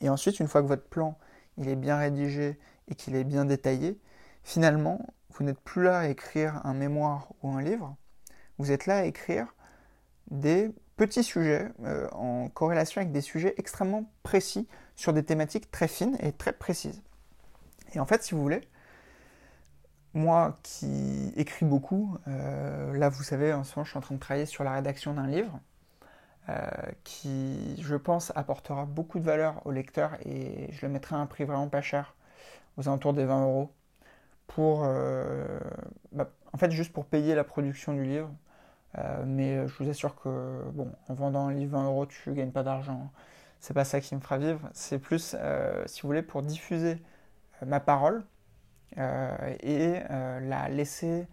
[0.01, 1.17] Et ensuite, une fois que votre plan
[1.57, 3.99] est bien rédigé et qu'il est bien détaillé,
[4.43, 7.95] Finalement, vous n'êtes plus là à écrire un mémoire ou un livre,
[8.57, 9.47] vous êtes là à écrire
[10.29, 15.87] des petits sujets euh, en corrélation avec des sujets extrêmement précis sur des thématiques très
[15.87, 17.01] fines et très précises.
[17.93, 18.61] Et en fait, si vous voulez,
[20.13, 24.15] moi qui écris beaucoup, euh, là vous savez, en ce moment je suis en train
[24.15, 25.59] de travailler sur la rédaction d'un livre
[26.49, 26.67] euh,
[27.03, 31.25] qui, je pense, apportera beaucoup de valeur au lecteur et je le mettrai à un
[31.25, 32.15] prix vraiment pas cher,
[32.77, 33.71] aux alentours des 20 euros
[34.47, 35.59] pour, euh,
[36.11, 38.29] bah, en fait, juste pour payer la production du livre.
[38.99, 42.51] Euh, mais je vous assure que, bon, en vendant un livre 20 euros, tu gagnes
[42.51, 43.11] pas d'argent.
[43.59, 44.69] C'est pas ça qui me fera vivre.
[44.73, 47.01] C'est plus, euh, si vous voulez, pour diffuser
[47.65, 48.23] ma parole
[48.97, 51.27] et la laisser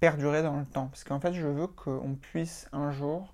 [0.00, 0.88] perdurer dans le temps.
[0.88, 3.32] Parce qu'en fait, je veux qu'on puisse un jour,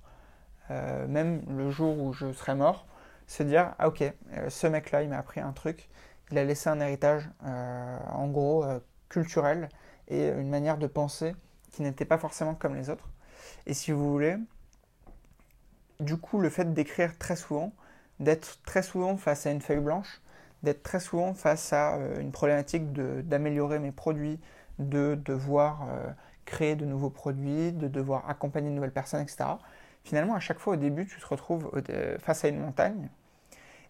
[0.71, 2.87] même le jour où je serai mort,
[3.27, 4.05] se dire ah ok,
[4.49, 5.89] ce mec-là, il m'a appris un truc,
[6.31, 8.65] il a laissé un héritage, en gros,
[9.13, 9.69] culturelle
[10.09, 11.37] et une manière de penser
[11.71, 13.09] qui n'était pas forcément comme les autres.
[13.67, 14.37] Et si vous voulez,
[16.01, 17.73] du coup, le fait d'écrire très souvent,
[18.19, 20.21] d'être très souvent face à une feuille blanche,
[20.63, 24.41] d'être très souvent face à une problématique d'améliorer mes produits,
[24.79, 25.89] de devoir
[26.45, 29.45] créer de nouveaux produits, de devoir accompagner de nouvelles personnes, etc.
[30.05, 31.71] Finalement, à chaque fois au début, tu te retrouves
[32.19, 33.09] face à une montagne.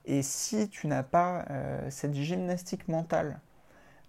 [0.04, 1.44] Et si tu n'as pas
[1.90, 3.40] cette gymnastique mentale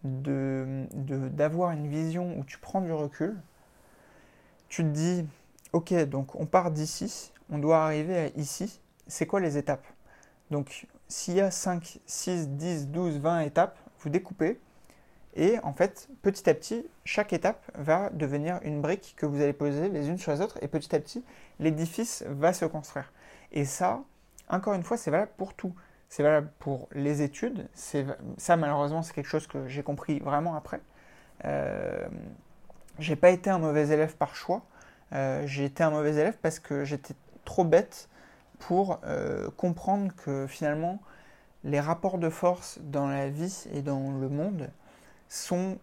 [0.04, 3.36] d'avoir de, une vision où tu prends du recul,
[4.68, 5.26] tu te dis,
[5.72, 9.86] ok, donc on part d'ici, on doit arriver à ici, c'est quoi les étapes?
[10.52, 14.60] Donc s'il y a 5, 6, 10, 12, 20 étapes, vous découpez,
[15.36, 19.54] et en fait, petit à petit, chaque étape va devenir une brique que vous allez
[19.54, 21.24] poser les unes sur les autres, et petit à petit,
[21.60, 23.12] l'édifice va se construire.
[23.52, 24.04] Et ça,
[24.50, 25.74] encore une fois, c'est valable pour tout
[26.14, 27.68] c'est valable pour les études.
[27.74, 30.80] Ça, malheureusement, c'est quelque chose que j'ai compris vraiment après.
[31.44, 32.08] Euh,
[33.00, 34.62] j'ai pas été un mauvais élève par choix.
[35.14, 38.10] Euh, j'ai été un mauvais élève parce que j'étais trop bête
[38.60, 41.00] pour euh, comprendre que finalement,
[41.64, 44.70] les rapports de force dans la vie et dans le monde
[45.30, 45.80] sont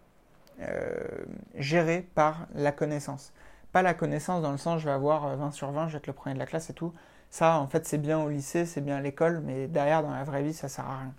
[0.61, 1.25] euh,
[1.57, 3.33] gérés par la connaissance.
[3.73, 6.07] Pas la connaissance dans le sens je vais avoir 20 sur 20, je vais être
[6.07, 6.95] le premier de la classe et tout.
[7.31, 10.25] Ça, en fait, c'est bien au lycée, c'est bien à l'école, mais derrière, dans la
[10.25, 11.15] vraie vie, ça sert à rien.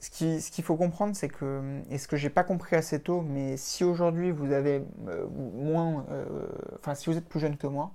[0.00, 3.22] Ce qu'il ce faut comprendre, c'est que, et ce que j'ai pas compris assez tôt,
[3.22, 6.26] mais si aujourd'hui vous avez euh, moins, euh,
[6.74, 7.92] enfin si vous êtes plus jeune que moi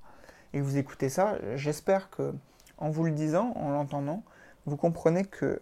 [0.53, 2.33] et que vous écoutez ça, j'espère que
[2.77, 4.23] en vous le disant, en l'entendant,
[4.65, 5.61] vous comprenez que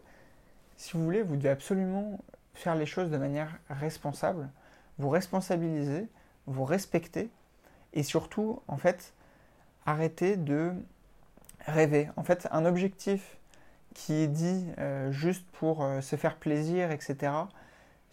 [0.77, 2.19] si vous voulez, vous devez absolument
[2.53, 4.49] faire les choses de manière responsable,
[4.99, 6.07] vous responsabiliser,
[6.45, 7.29] vous respecter
[7.93, 9.13] et surtout, en fait,
[9.85, 10.73] arrêter de
[11.65, 12.09] rêver.
[12.15, 13.37] En fait, un objectif
[13.95, 17.31] qui est dit euh, juste pour euh, se faire plaisir, etc.,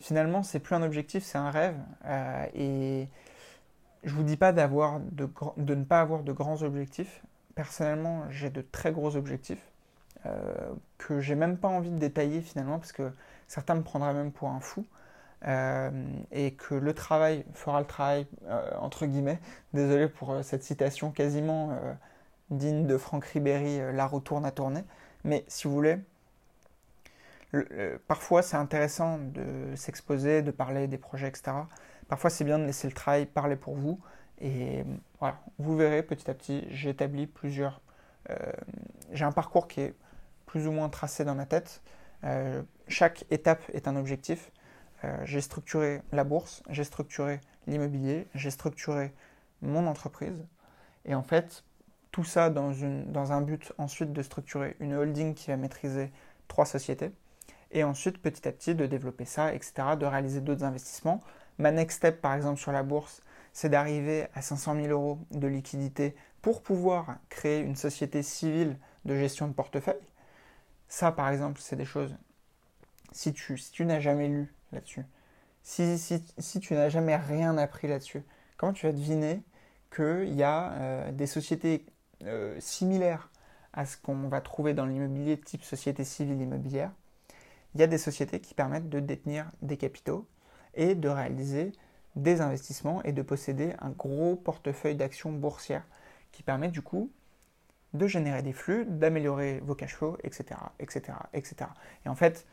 [0.01, 1.77] finalement, c'est plus un objectif, c'est un rêve.
[2.07, 3.09] Euh, et
[4.05, 7.23] je vous dis pas d'avoir de, de, ne pas avoir de grands objectifs.
[7.55, 9.65] Personnellement, j'ai de très gros objectifs
[10.99, 13.11] que j'ai même pas envie de détailler finalement parce que
[13.49, 14.87] certains me prendraient même pour un fou.
[16.31, 18.29] et que le travail fera le travail,
[18.79, 19.41] entre guillemets.
[19.75, 21.77] Désolé pour cette citation quasiment
[22.53, 24.85] digne de Franck Ribéry, euh, La retourne à tourner.
[25.25, 25.99] Mais si vous voulez,
[28.09, 31.53] parfois c'est intéressant de s'exposer, de parler des projets, etc.
[32.09, 34.01] Parfois c'est bien de laisser le travail parler pour vous.
[34.41, 34.85] Et
[35.21, 37.81] voilà, vous verrez petit à petit, j'ai établi plusieurs.
[38.31, 38.37] Euh,
[39.13, 39.95] j'ai un parcours qui est
[40.47, 41.83] plus ou moins tracé dans ma tête.
[42.25, 44.51] Euh, chaque étape est un objectif.
[45.25, 49.13] j'ai structuré la bourse, j'ai structuré l'immobilier, j'ai structuré
[49.61, 50.45] mon entreprise.
[51.05, 51.65] Et en fait,
[52.13, 56.13] tout ça dans, une, dans un but ensuite de structurer une holding qui va maîtriser
[56.47, 57.11] trois sociétés.
[57.73, 61.23] Et ensuite, petit à petit, de développer ça, etc., de réaliser d'autres investissements.
[61.59, 63.23] Ma next step, par exemple, sur la bourse,
[63.55, 69.17] c'est d'arriver à 500 000 euros de liquidité pour pouvoir créer une société civile de
[69.17, 69.95] gestion de portefeuille.
[70.89, 72.15] Ça, par exemple, c'est des choses.
[73.13, 75.05] Si tu, si tu n'as jamais lu là-dessus,
[75.63, 78.23] si, si, si tu n'as jamais rien appris là-dessus,
[78.59, 79.43] comment tu vas deviner
[79.95, 81.87] qu'il y a euh, des sociétés
[82.25, 83.31] euh, similaire
[83.73, 86.93] à ce qu'on va trouver dans l'immobilier type société civile immobilière,
[87.75, 90.27] il y a des sociétés qui permettent de détenir des capitaux
[90.75, 91.73] et de réaliser
[92.17, 95.87] des investissements et de posséder un gros portefeuille d'actions boursières
[96.33, 97.11] qui permet du coup
[97.95, 101.71] de générer des flux, d'améliorer vos cash flows, etc., etc., etc.
[102.05, 102.47] Et en fait,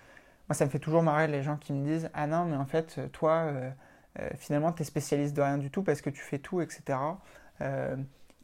[0.47, 2.65] moi ça me fait toujours marrer les gens qui me disent ah non mais en
[2.65, 3.71] fait toi euh,
[4.19, 6.97] euh, finalement tu es spécialiste de rien du tout parce que tu fais tout, etc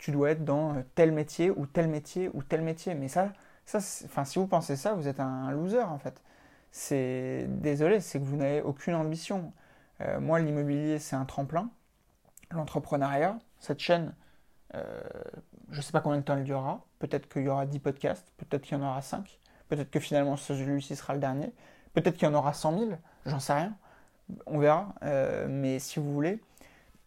[0.06, 2.94] tu dois être dans euh, tel métier ou tel métier ou tel métier.
[2.94, 3.34] Mais ça,
[3.66, 6.22] ça enfin, si vous pensez ça, vous êtes un, loser en fait.
[6.72, 9.52] C'est désolé, c'est que vous n'avez aucune ambition.
[10.02, 11.72] Euh, moi, l'immobilier, c'est un tremplin.
[12.52, 14.14] L'entrepreneuriat, cette chaîne,
[14.76, 15.02] euh,
[15.72, 16.86] je ne sais pas combien de temps elle durera.
[17.00, 19.40] Peut-être qu'il y aura 10 podcasts, peut-être qu'il y en aura 5.
[19.70, 21.52] Peut-être que finalement celui-ci sera le dernier.
[21.96, 22.92] Peut-être qu'il y en aura 100 000,
[23.26, 23.76] j'en sais rien.
[24.46, 24.94] On verra.
[25.50, 26.40] mais si vous voulez,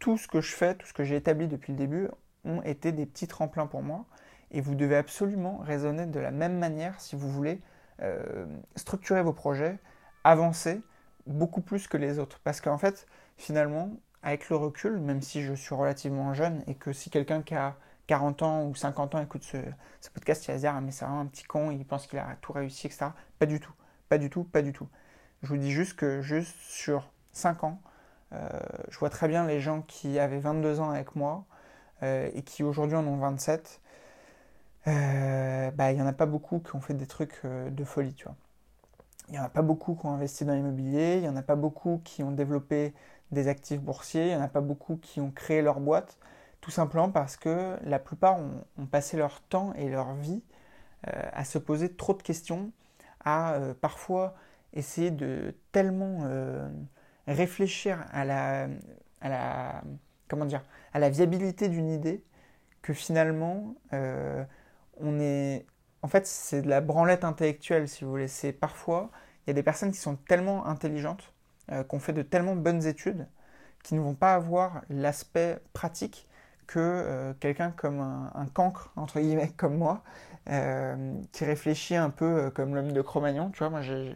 [0.01, 2.09] tout ce que je fais, tout ce que j'ai établi depuis le début,
[2.49, 4.07] ont été des petits tremplins pour moi.
[4.51, 7.61] Et vous devez absolument raisonner de la même manière si vous voulez
[8.03, 9.79] euh, structurer vos projets,
[10.25, 10.81] avancer
[11.27, 12.41] beaucoup plus que les autres.
[12.43, 13.07] Parce qu'en fait,
[13.37, 13.91] finalement,
[14.23, 17.77] avec le recul, même si je suis relativement jeune et que si quelqu'un qui a
[18.09, 19.59] 40 ans ou 50 ans écoute ce,
[20.11, 22.37] podcast, il va se dire ah, mais c'est un petit con, il pense qu'il a
[22.41, 23.09] tout réussi, etc.
[23.39, 23.73] Pas du tout,
[24.09, 24.89] pas du tout, pas du tout.
[25.43, 27.81] Je vous dis juste que juste sur 5 ans,
[28.33, 28.49] euh,
[28.91, 31.45] je vois très bien les gens qui avaient 22 ans avec moi,
[32.03, 33.81] euh, et qui aujourd'hui en ont 27,
[34.87, 37.85] euh, bah, il n'y en a pas beaucoup qui ont fait des trucs euh, de
[37.85, 38.37] folie, tu vois.
[39.29, 41.43] Il n'y en a pas beaucoup qui ont investi dans l'immobilier, il n'y en a
[41.43, 42.95] pas beaucoup qui ont développé
[43.31, 46.17] des actifs boursiers, il n'y en a pas beaucoup qui ont créé leur boîte,
[46.61, 50.43] tout simplement parce que la plupart ont, passé leur temps et leur vie
[51.05, 52.73] à se poser trop de questions,
[53.25, 54.35] à parfois
[54.73, 56.27] essayer de tellement
[57.27, 58.69] réfléchir à la,
[59.21, 59.83] à la,
[60.29, 60.63] comment dire,
[60.93, 62.23] à la viabilité d'une idée
[62.83, 63.75] que finalement,
[65.01, 65.67] on est,
[66.03, 68.29] en fait, c'est de la branlette intellectuelle, si vous voulez.
[68.29, 69.11] C'est parfois,
[69.47, 71.33] il y a des personnes qui sont tellement intelligentes,
[71.73, 73.27] euh, qui ont fait de tellement bonnes études,
[73.83, 76.29] qui ne vont pas avoir l'aspect pratique
[76.67, 80.05] que euh, quelqu'un comme un, cancre, entre guillemets, comme moi,
[80.51, 83.51] euh, qui réfléchit un peu comme l'homme de Cro-Magnon.
[83.51, 84.13] Tu vois, moi, je,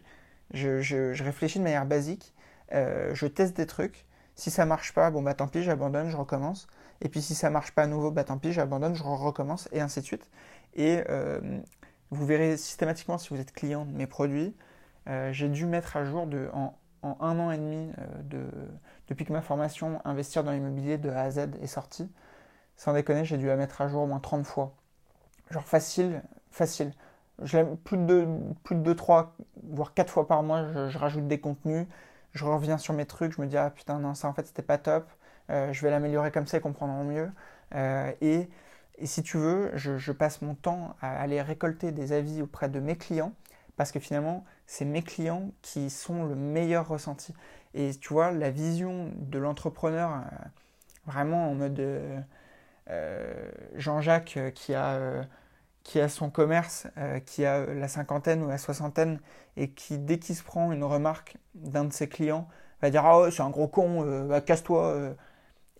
[0.51, 2.33] je, réfléchis de manière basique,
[2.71, 4.05] je teste des trucs.
[4.35, 6.67] Si ça marche pas, bon bah tant pis, j'abandonne, je recommence.
[7.01, 9.81] Et puis si ça marche pas à nouveau, bah tant pis, j'abandonne, je recommence, et
[9.81, 10.29] ainsi de suite.
[10.75, 11.39] Et euh,
[12.11, 14.55] vous verrez systématiquement si vous êtes client de mes produits,
[15.09, 18.45] euh, j'ai dû mettre à jour de, en, un an et demi euh, de,
[19.07, 22.09] depuis que ma formation Investir dans l'immobilier de A à Z est sortie.
[22.77, 24.73] Sans déconner, j'ai dû la mettre à jour au moins 30 fois.
[25.51, 26.93] Genre facile, facile.
[27.83, 28.27] Plus de,
[28.63, 31.87] plus de 2, 3, voire 4 fois par mois, je, rajoute des contenus,
[32.33, 34.63] je reviens sur mes trucs, je me dis ah putain non ça en fait c'était
[34.63, 35.09] pas top,
[35.49, 37.29] je vais l'améliorer comme ça, ils comprendront mieux.
[38.21, 38.49] et
[38.97, 42.79] et si tu veux, je, passe mon temps à aller récolter des avis auprès de
[42.79, 43.33] mes clients
[43.75, 47.33] parce que finalement, c'est mes clients qui sont le meilleur ressenti.
[47.73, 50.47] Et tu vois, la vision de l'entrepreneur, euh,
[51.07, 52.19] vraiment en mode euh,
[52.89, 55.25] euh, Jean-Jacques qui a,
[55.83, 56.87] qui a son commerce,
[57.25, 59.19] qui a la cinquantaine ou la soixantaine,
[59.57, 62.47] et qui, dès qu'il se prend une remarque d'un de ses clients,
[62.81, 65.15] va dire Ah, c'est un gros con, casse-toi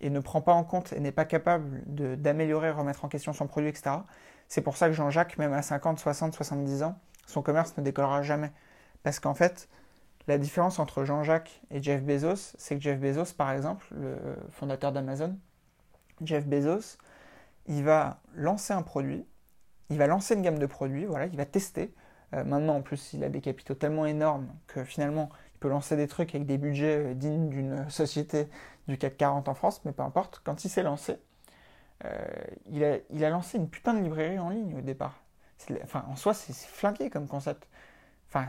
[0.00, 1.82] et ne prend pas en compte et n'est pas capable
[2.20, 3.96] d'améliorer, remettre en question son produit, etc.
[4.48, 8.22] C'est pour ça que Jean-Jacques, même à 50, 60, 70 ans, son commerce ne décollera
[8.22, 8.52] jamais.
[9.02, 9.68] Parce qu'en fait,
[10.26, 14.16] la différence entre Jean-Jacques et Jeff Bezos, c'est que Jeff Bezos, par exemple, le
[14.50, 15.38] fondateur d'Amazon,
[16.22, 16.98] Jeff Bezos,
[17.66, 19.26] il va lancer un produit,
[19.94, 21.94] il va lancer une gamme de produits, voilà, il va tester.
[22.34, 25.94] Euh, maintenant, en plus, il a des capitaux tellement énormes que finalement, il peut lancer
[25.96, 28.48] des trucs avec des budgets euh, dignes d'une société
[28.88, 31.16] du CAC 40 en France, mais peu importe, quand il s'est lancé,
[32.04, 32.10] euh,
[32.66, 35.22] il, a, lancé une putain de librairie en ligne au départ.
[35.84, 37.68] Enfin, en soi, c'est flanqué comme concept.
[38.28, 38.48] Enfin,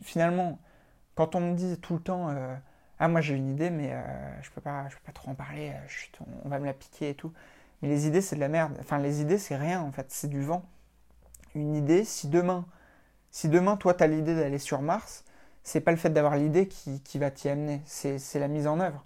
[0.00, 0.60] finalement,
[1.16, 2.32] quand on me dit tout le temps,
[3.00, 3.92] ah moi j'ai une idée, mais
[4.40, 5.72] je peux pas, je peux pas trop en parler,
[6.44, 7.32] on, va me la piquer et tout.
[7.82, 8.76] Mais les idées, c'est de la merde.
[8.80, 10.64] Enfin, les idées, c'est rien en fait, c'est du vent.
[11.54, 12.66] Une idée, si demain,
[13.30, 15.24] si demain toi tu as l'idée d'aller sur Mars,
[15.62, 18.80] c'est pas le fait d'avoir l'idée qui, qui va t'y amener, c'est la mise en
[18.80, 19.04] œuvre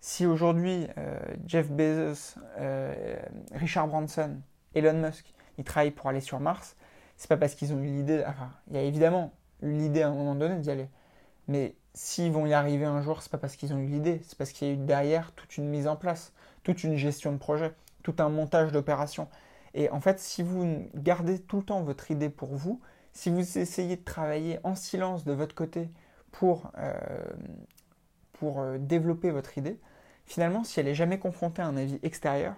[0.00, 3.16] si aujourd'hui euh, Jeff Bezos, euh,
[3.52, 4.36] Richard Branson,
[4.74, 6.76] Elon Musk, ils travaillent pour aller sur Mars,
[7.16, 8.22] c'est pas parce qu'ils ont eu l'idée.
[8.26, 10.88] Enfin, il y a évidemment eu l'idée à un moment donné d'y aller.
[11.48, 14.38] Mais s'ils vont y arriver un jour, c'est pas parce qu'ils ont eu l'idée, c'est
[14.38, 17.38] parce qu'il y a eu derrière toute une mise en place, toute une gestion de
[17.38, 19.28] projet, tout un montage d'opérations.
[19.74, 22.80] Et en fait, si vous gardez tout le temps votre idée pour vous,
[23.12, 25.88] si vous essayez de travailler en silence de votre côté
[26.30, 26.94] pour, euh,
[28.32, 29.78] pour développer votre idée,
[30.26, 32.54] finalement, si elle n'est jamais confrontée à un avis extérieur,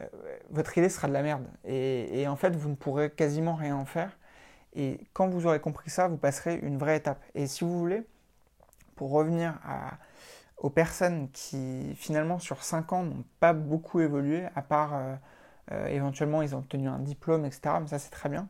[0.00, 0.06] euh,
[0.50, 1.46] votre idée sera de la merde.
[1.64, 4.16] Et, en fait, vous ne pourrez quasiment rien en faire.
[4.74, 7.22] Et quand vous aurez compris ça, vous passerez une vraie étape.
[7.34, 8.02] Et si vous voulez,
[8.94, 9.58] pour revenir
[10.58, 15.14] aux personnes qui, finalement, sur 5 ans, n'ont pas beaucoup évolué, à part euh,
[15.72, 17.76] euh, éventuellement, ils ont obtenu un diplôme, etc.
[17.80, 18.48] Mais ça, c'est très bien.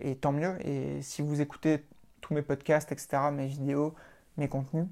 [0.00, 0.56] et tant mieux.
[0.66, 1.84] Et si vous écoutez
[2.20, 3.94] tous mes podcasts, etc., mes vidéos,
[4.36, 4.86] mes contenus,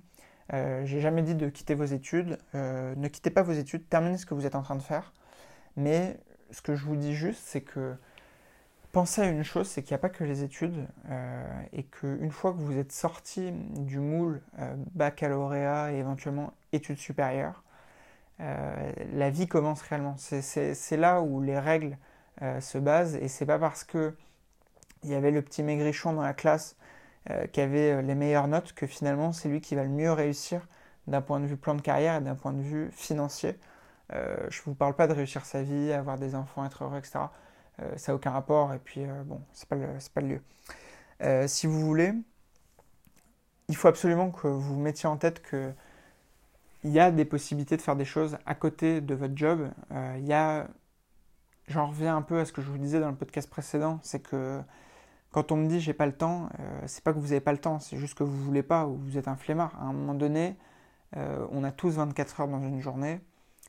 [0.53, 2.39] euh, j'ai jamais dit de quitter vos études.
[2.55, 5.13] Euh, ne quittez pas vos études, terminez ce que vous êtes en train de faire.
[5.77, 6.19] Mais
[6.51, 7.95] ce que je vous dis juste, c'est que
[8.93, 12.31] pensez à une chose, c'est qu'il n'y a pas que les études euh, et qu'une
[12.31, 14.41] fois que vous êtes sorti du moule
[14.95, 17.65] baccalauréat et éventuellement études supérieures,
[18.39, 20.17] la vie commence réellement.
[20.19, 21.97] C'est là où les règles
[22.61, 24.15] se basent et c'est pas parce que
[25.05, 26.77] il y avait le petit maigrichon dans la classe
[27.31, 30.13] euh, qui avait euh, les meilleures notes, que finalement c'est lui qui va le mieux
[30.13, 30.67] réussir
[31.07, 33.59] d'un point de vue plan de carrière et d'un point de vue financier.
[34.13, 37.21] Euh, je vous parle pas de réussir sa vie, avoir des enfants, être heureux, etc.
[37.97, 40.41] ça n'a aucun rapport et puis bon, c'est pas, pas le
[41.21, 41.49] lieu.
[41.49, 42.13] si vous voulez,
[43.69, 45.73] il faut absolument que vous mettiez en tête que
[46.85, 49.71] il y a des possibilités de faire des choses à côté de votre job.
[50.19, 50.69] il y a,
[51.69, 54.21] j'en reviens un peu à ce que je vous disais dans le podcast précédent, c'est
[54.21, 54.61] que
[55.35, 57.51] quand on me dit j'ai pas le temps, euh, c'est pas que vous avez pas
[57.51, 59.75] le temps, c'est juste que vous voulez pas ou vous êtes un flemmard.
[59.81, 60.57] À un moment donné,
[61.17, 63.21] euh, on a tous 24 heures dans une journée.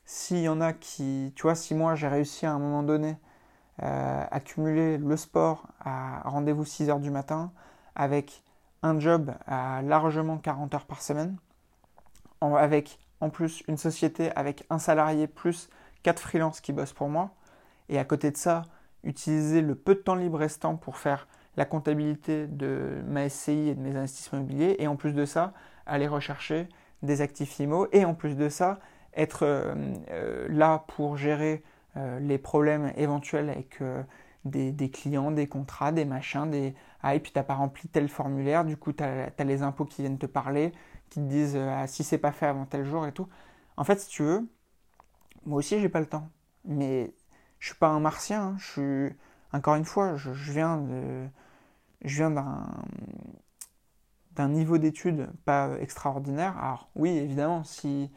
[0.05, 3.17] S'il y en a qui, tu vois, si moi j'ai réussi à un moment donné
[3.81, 7.51] euh, à cumuler le sport à rendez-vous 6 heures du matin
[7.95, 8.43] avec
[8.83, 11.35] un job à largement 40 heures par semaine,
[12.41, 15.69] avec en plus une société avec un salarié plus
[16.03, 17.31] 4 freelances qui bossent pour moi,
[17.89, 18.63] et à côté de ça,
[19.03, 23.75] utiliser le peu de temps libre restant pour faire la comptabilité de ma SCI et
[23.75, 25.53] de mes investissements immobiliers, et en plus de ça,
[25.85, 26.67] aller rechercher
[27.01, 28.79] des actifs IMO, et en plus de ça,
[29.15, 29.73] être euh,
[30.11, 31.63] euh, là pour gérer
[31.97, 33.79] euh, les problèmes éventuels avec
[34.43, 38.65] des, clients, des contrats, des machins, des ah et puis t'as pas rempli tel formulaire,
[38.65, 40.71] du coup tu as, les impôts qui viennent te parler,
[41.19, 43.27] disent ah, si c'est pas fait avant tel jour et tout.
[43.77, 44.47] En fait, si tu veux,
[45.45, 46.29] moi aussi j'ai pas le temps,
[46.65, 47.13] mais
[47.59, 48.55] je suis pas un martien, hein.
[48.59, 49.15] je suis
[49.53, 51.27] encore une fois, je, viens de
[52.03, 52.31] je viens
[54.31, 56.57] d'un niveau d'études pas extraordinaire.
[56.57, 58.11] Alors oui, évidemment, si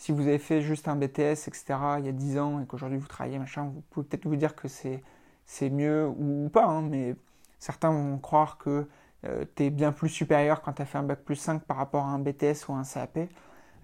[0.00, 1.64] si vous avez fait juste un BTS, etc.,
[1.98, 4.56] il y a 10 ans et qu'aujourd'hui vous travaillez, machin, vous pouvez peut-être vous dire
[4.56, 5.02] que c'est,
[5.44, 7.14] c'est mieux ou, pas, hein, mais
[7.58, 8.88] certains vont croire que
[9.26, 11.76] euh, tu es bien plus supérieur quand tu as fait un bac plus 5 par
[11.76, 13.18] rapport à un BTS ou un CAP.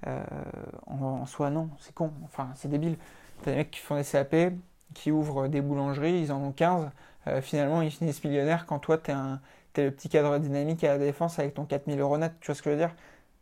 [0.06, 0.24] Euh,
[0.86, 2.96] en, soi, non, c'est con, enfin, c'est débile.
[3.42, 4.34] Tu as des mecs qui font des CAP,
[4.94, 6.90] qui ouvrent des boulangeries, ils en ont 15,
[7.28, 10.98] euh, finalement ils finissent millionnaires quand toi tu es, le petit cadre dynamique à la
[10.98, 12.94] défense avec ton 4000 euros net, tu vois ce que je veux dire?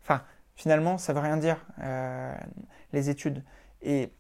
[0.03, 0.23] Enfin,
[0.57, 2.35] finalement, ça veut rien dire, euh,
[2.93, 3.43] les études.
[3.83, 4.11] Et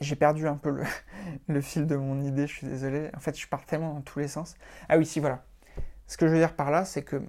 [0.00, 0.82] j'ai perdu un peu
[1.48, 3.10] le, fil de mon idée, je suis désolé.
[3.16, 4.54] En fait, je pars tellement dans tous les sens.
[4.88, 5.44] Ah oui, si, voilà.
[6.06, 7.22] Ce que je veux dire par là, c'est que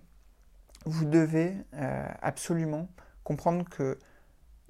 [0.85, 2.87] vous devez euh, absolument
[3.23, 3.97] comprendre que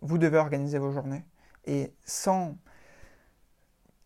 [0.02, 1.26] vous devez organiser vos journées.
[1.66, 2.58] Et sans...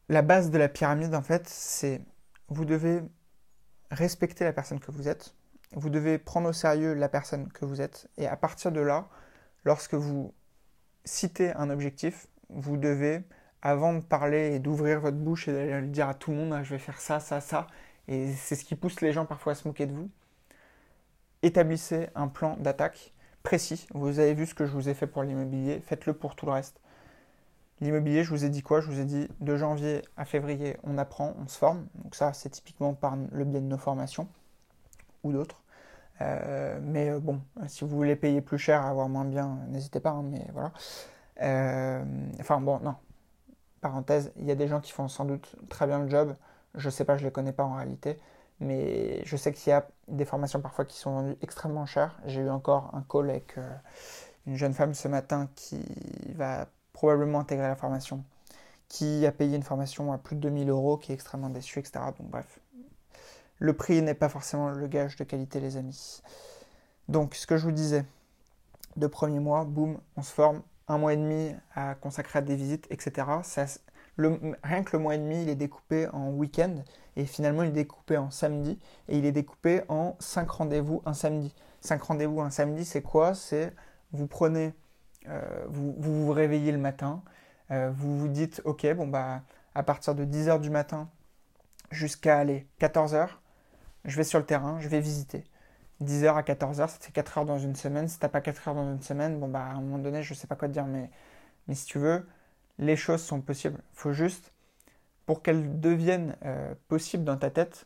[0.07, 2.01] La base de la pyramide, en fait, c'est
[2.47, 3.03] vous devez
[3.91, 5.35] respecter la personne que vous êtes.
[5.73, 8.09] Vous devez prendre au sérieux la personne que vous êtes.
[8.17, 9.07] Et à partir de là,
[9.65, 10.33] lorsque vous
[11.05, 13.21] citez un objectif, vous devez,
[13.61, 16.53] avant de parler et d'ouvrir votre bouche et d'aller le dire à tout le monde,
[16.53, 17.67] ah, je vais faire ça, ça, ça,
[18.09, 20.09] et c'est ce qui pousse les gens parfois à se moquer de vous,
[21.43, 23.87] établissez un plan d'attaque précis.
[23.93, 26.51] Vous avez vu ce que je vous ai fait pour l'immobilier, faites-le pour tout le
[26.51, 26.81] reste.
[27.81, 28.81] L'immobilier, je vous ai dit quoi?
[28.81, 31.87] Je vous ai dit de janvier à février, on apprend, on se forme.
[32.03, 34.27] Donc ça, c'est typiquement par le biais de nos formations
[35.23, 35.61] ou d'autres.
[36.21, 40.09] Euh, mais euh, bon, si vous voulez payer plus cher, avoir moins bien, n'hésitez pas,
[40.09, 40.73] hein, mais voilà.
[41.41, 42.03] Euh,
[42.41, 42.95] enfin bon, non.
[43.81, 46.35] Parenthèse, il y a des gens qui font sans doute très bien le job.
[46.75, 48.17] Je sais pas, je les connais pas en réalité.
[48.59, 52.19] Mais je sais qu'il y a des formations parfois qui sont vendues extrêmement chères.
[52.25, 53.55] J'ai eu encore un call avec
[54.45, 55.81] une jeune femme ce matin qui
[56.35, 58.23] va probablement intégrer la formation,
[58.89, 61.99] qui a payé une formation à plus de 2000 euros, qui est extrêmement déçue, etc.
[62.17, 62.59] Donc bref,
[63.59, 66.21] le prix n'est pas forcément le gage de qualité, les amis.
[67.09, 68.05] Donc, ce que je vous disais,
[68.95, 72.55] deux premiers mois, boum, on se forme, un mois et demi à consacrer à des
[72.55, 73.27] visites, etc.
[74.63, 76.75] rien que le mois et demi, il est découpé en week-end,
[77.15, 81.13] et finalement, il est découpé en samedi, et il est découpé en cinq rendez-vous un
[81.13, 81.53] samedi.
[81.81, 83.33] Cinq rendez-vous un samedi, c'est quoi?
[83.33, 83.73] C'est
[84.11, 84.73] vous prenez,
[85.27, 87.23] euh, vous, vous, réveillez le matin,
[87.71, 89.43] euh, vous vous dites, ok, bon bah,
[89.75, 91.09] à partir de 10h du matin
[91.91, 93.29] jusqu'à aller 14h,
[94.05, 95.43] je vais sur le terrain, je vais visiter.
[96.01, 98.07] 10h à 14h, ça fait 4 heures dans une semaine.
[98.07, 100.33] Si t'as pas 4 heures dans une semaine, bon bah à un moment donné, je
[100.33, 101.09] sais pas quoi te dire, mais,
[101.67, 102.25] mais si tu veux,
[102.79, 103.79] les choses sont possibles.
[103.93, 104.51] Il faut juste,
[105.25, 107.85] pour qu'elles deviennent euh, possibles dans ta tête,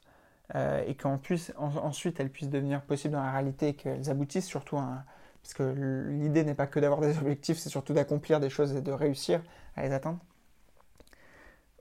[0.55, 4.75] euh, et qu'ensuite ensuite elles puissent devenir possibles dans la réalité et qu'elles aboutissent surtout
[4.75, 5.63] parce que
[6.09, 9.41] l'idée n'est pas que d'avoir des objectifs, c'est surtout d'accomplir des choses et de réussir
[9.75, 10.19] à les atteindre.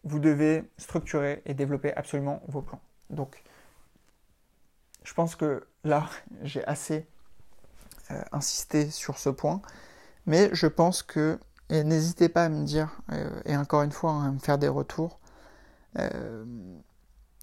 [0.05, 2.81] Vous devez structurer et développer absolument vos plans.
[3.11, 3.43] Donc,
[5.05, 6.09] je pense que là,
[6.43, 7.07] j'ai assez
[8.11, 9.63] euh, insisté sur ce point,
[10.27, 11.39] mais je pense que,
[11.71, 14.59] et n'hésitez pas à me dire, euh, et encore une fois, hein, à me faire
[14.59, 15.19] des retours,
[15.99, 16.45] euh,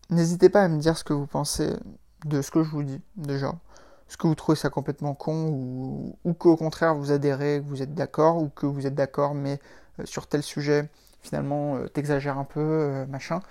[0.09, 1.73] n'hésitez pas à me dire ce que vous pensez
[2.25, 3.55] de ce que je vous dis déjà.
[4.07, 7.81] Est-ce que vous trouvez ça complètement con ou, ou qu'au contraire vous adhérez, que vous
[7.81, 9.59] êtes d'accord ou que vous êtes d'accord mais
[10.03, 10.89] sur tel sujet
[11.21, 13.41] finalement t'exagères un peu, machin.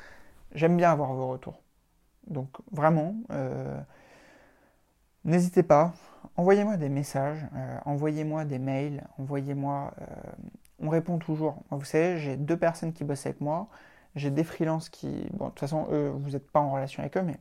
[0.55, 1.63] J'aime bien avoir vos retours.
[2.27, 3.15] Donc vraiment,
[5.25, 5.93] N'hésitez pas,
[6.37, 9.95] envoyez-moi des messages, euh, envoyez-moi des mails, envoyez-moi...
[10.01, 10.05] Euh,
[10.81, 11.63] on répond toujours.
[11.71, 13.69] Vous savez, j'ai deux personnes qui bossent avec moi,
[14.15, 15.27] j'ai des freelances qui...
[15.33, 17.39] Bon, de toute façon, eux, vous n'êtes pas en relation avec eux, mais...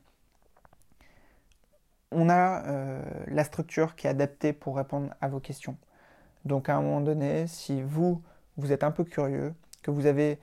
[2.10, 5.76] On a euh, la structure qui est adaptée pour répondre à vos questions.
[6.46, 8.22] Donc à un moment donné, si vous,
[8.56, 10.38] vous êtes un peu curieux, que vous avez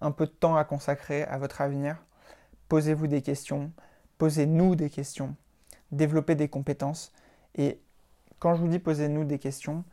[0.00, 2.04] un peu de temps à consacrer à votre avenir,
[2.68, 3.72] posez-vous des questions,
[4.16, 5.34] posez-nous des questions
[5.92, 7.12] développer des compétences.
[7.54, 7.80] Et
[8.38, 9.84] quand je vous dis posez-nous des questions,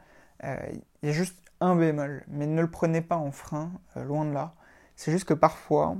[0.43, 0.57] euh,
[1.01, 4.25] il y a juste un bémol, mais ne le prenez pas en frein, euh, loin
[4.25, 4.55] de là.
[4.95, 5.95] C'est juste que parfois,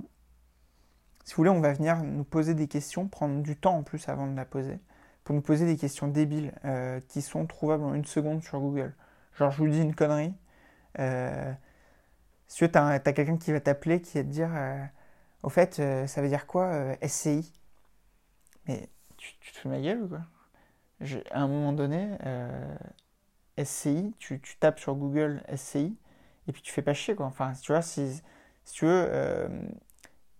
[1.24, 4.08] si vous voulez, on va venir nous poser des questions, prendre du temps en plus
[4.10, 4.80] avant de la poser,
[5.24, 8.96] pour nous poser des questions débiles euh, qui sont trouvables en une seconde sur Google.
[9.38, 10.34] Genre, je vous dis une connerie.
[12.48, 14.50] si tu as, quelqu'un qui va t'appeler, qui va te dire
[15.44, 15.76] au fait,
[16.08, 17.54] ça veut dire quoi SCI
[18.68, 20.22] Mais tu, te fais ma gueule ou quoi?
[21.32, 22.18] À un moment donné,
[23.64, 25.96] SCI, tu, tu, tapes sur Google SCI
[26.48, 27.28] et puis tu fais pas chier quoi.
[27.28, 28.22] Enfin, tu vois, si,
[28.64, 29.48] si tu veux,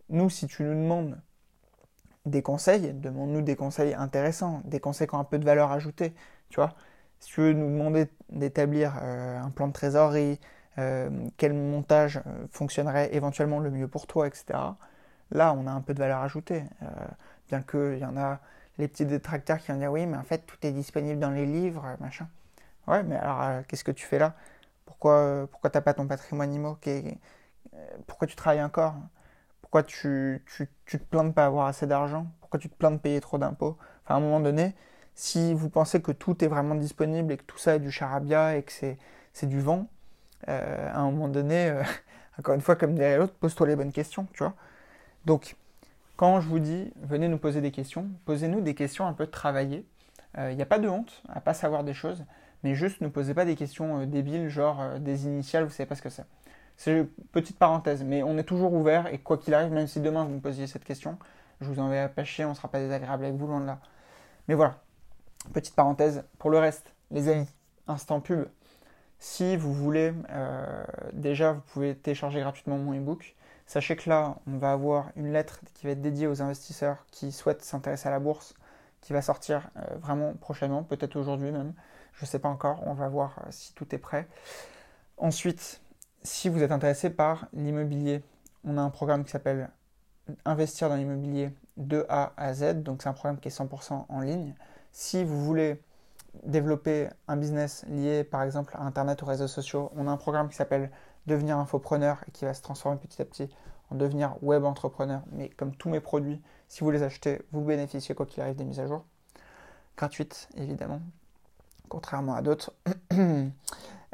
[0.10, 1.20] nous, si tu nous demandes
[2.28, 6.14] des conseils, demande-nous des conseils intéressants, des conseils qui ont un peu de valeur ajoutée,
[6.50, 6.76] tu vois.
[7.20, 10.40] Si tu veux nous demander d'établir euh, un plan de trésorerie,
[10.78, 14.46] euh, quel montage euh, fonctionnerait éventuellement le mieux pour toi, etc.
[15.32, 16.64] Là, on a un peu de valeur ajoutée.
[17.50, 18.40] bien qu'il y en a
[18.78, 21.46] les petits détracteurs qui vont dire oui, mais en fait, tout est disponible dans les
[21.46, 22.28] livres, machin.
[22.88, 24.36] Ouais, mais alors, qu'est-ce que tu fais là?
[24.86, 26.78] Pourquoi, pourquoi t'as pas ton patrimoine IMO
[28.08, 28.96] Pourquoi tu travailles encore?
[29.62, 32.28] Pourquoi tu, tu, tu, te plains de pas avoir assez d'argent?
[32.40, 33.78] Pourquoi tu te plains de payer trop d'impôts?
[34.06, 34.76] Enfin, à un moment donné,
[35.14, 38.56] si vous pensez que tout est vraiment disponible et que tout ça est du charabia
[38.56, 39.88] et que c'est du vent,
[40.50, 41.84] euh, à un moment donné, euh,
[42.40, 44.54] encore une fois, comme dirait l'autre, pose-toi les bonnes questions, tu vois.
[45.26, 45.56] Donc,
[46.18, 49.88] quand je vous dis, venez nous poser des questions, posez-nous des questions un peu travaillées.
[50.36, 52.26] Il euh, n'y a pas de honte à pas savoir des choses,
[52.64, 56.02] mais juste ne posez pas des questions débiles, genre des initiales, vous savez pas ce
[56.02, 56.26] que c'est.
[56.76, 60.00] C'est une petite parenthèse, mais on est toujours ouvert et quoi qu'il arrive, même si
[60.00, 61.18] demain vous me posiez cette question,
[61.62, 63.66] je vous en vais pas chier, on ne sera pas désagréable avec vous, loin de
[63.66, 63.80] là.
[64.48, 64.76] Mais voilà,
[65.54, 66.24] petite parenthèse.
[66.38, 67.48] Pour le reste, les amis,
[67.88, 68.48] instant pub.
[69.20, 73.36] Si vous voulez, euh, déjà, vous pouvez télécharger gratuitement mon ebook.
[73.68, 77.34] Sachez que là, on va avoir une lettre qui va être dédiée aux investisseurs qui
[77.34, 78.56] souhaitent s'intéresser à la bourse,
[79.02, 81.74] qui va sortir euh, vraiment prochainement, peut-être aujourd'hui même.
[82.14, 84.28] Je ne sais pas encore, on va voir euh, si tout est prêt.
[85.18, 85.82] Ensuite,
[86.24, 88.24] si vous êtes intéressé par l'immobilier,
[88.64, 89.70] on a un programme qui s'appelle
[90.44, 92.84] Investir dans l'immobilier de A à Z.
[92.84, 94.54] Donc c'est un programme qui est 100% en ligne.
[94.92, 95.82] Si vous voulez
[96.44, 100.50] développer un business lié par exemple à Internet ou réseaux sociaux, on a un programme
[100.50, 100.92] qui s'appelle
[101.28, 103.50] Devenir infopreneur et qui va se transformer petit à petit
[103.90, 105.22] en devenir web entrepreneur.
[105.32, 108.66] Mais comme tous mes produits, si vous les achetez, vous bénéficiez quoi qu'il arrive des
[108.66, 109.06] mises à jour.
[109.96, 111.02] Gratuites évidemment,
[111.90, 112.74] contrairement à d'autres.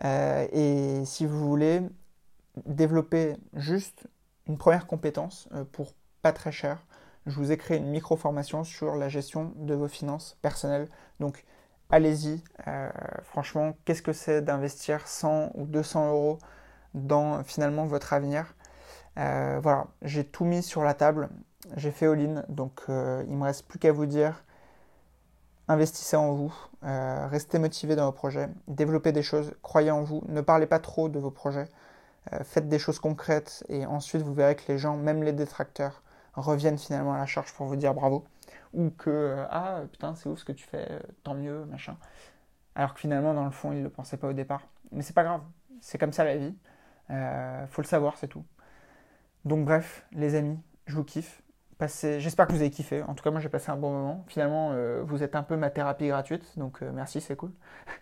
[0.03, 1.80] Euh, et si vous voulez
[2.66, 4.07] développer juste
[4.47, 5.93] une première compétence euh, pour
[6.24, 6.84] pas très cher,
[7.28, 10.89] je vous ai créé une micro-formation sur la gestion de vos finances personnelles.
[11.20, 11.45] Donc
[11.89, 12.89] allez-y, euh,
[13.24, 16.39] franchement, qu'est-ce que c'est d'investir 100 ou 200 euros
[16.94, 18.56] dans finalement votre avenir
[19.16, 21.30] Voilà, j'ai tout mis sur la table,
[21.76, 24.44] j'ai fait all-in, donc il ne me reste plus qu'à vous dire
[25.68, 30.22] investissez en vous, euh, restez motivé dans vos projets, développez des choses, croyez en vous,
[30.28, 31.68] ne parlez pas trop de vos projets,
[32.34, 36.02] euh, faites des choses concrètes et ensuite vous verrez que les gens, même les détracteurs,
[36.34, 38.26] reviennent finalement à la charge pour vous dire bravo
[38.74, 40.88] ou que euh, ah putain c'est ouf ce que tu fais,
[41.24, 41.98] tant mieux, machin.
[42.76, 44.68] Alors que finalement dans le fond ils ne le pensaient pas au départ.
[44.91, 45.41] Mais c'est pas grave,
[45.80, 46.56] c'est comme ça la vie,
[47.10, 48.43] faut le savoir, c'est tout.
[49.45, 51.43] Donc bref, les amis, je vous kiffe.
[51.88, 53.01] J'espère que vous avez kiffé.
[53.04, 54.24] En tout cas, moi j'ai passé un bon moment.
[54.28, 57.51] Finalement, euh, vous êtes un peu ma thérapie gratuite, donc euh, merci, c'est cool.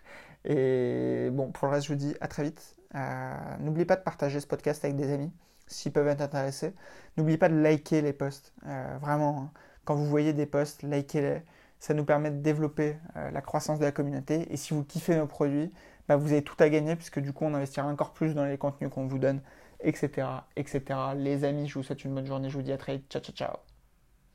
[0.44, 2.76] Et bon, pour le reste, je vous dis à très vite.
[2.94, 5.32] Euh, n'oubliez pas de partager ce podcast avec des amis
[5.66, 6.74] s'ils peuvent être intéressés.
[7.16, 8.52] N'oubliez pas de liker les posts.
[9.00, 9.50] vraiment, hein.
[9.84, 11.42] quand vous voyez des posts, likez-les.
[11.78, 14.52] Ça nous permet de développer la croissance de la communauté.
[14.52, 15.72] Et si vous kiffez nos produits,
[16.08, 18.58] bah, vous avez tout à gagner puisque du coup, on investira encore plus dans les
[18.58, 19.40] contenus qu'on vous donne
[19.82, 20.26] etc.,
[20.56, 20.82] etc.
[21.16, 22.50] Les amis, je vous souhaite une bonne journée.
[22.50, 23.10] Je vous dis à très vite.
[23.10, 23.71] Ciao, ciao, ciao.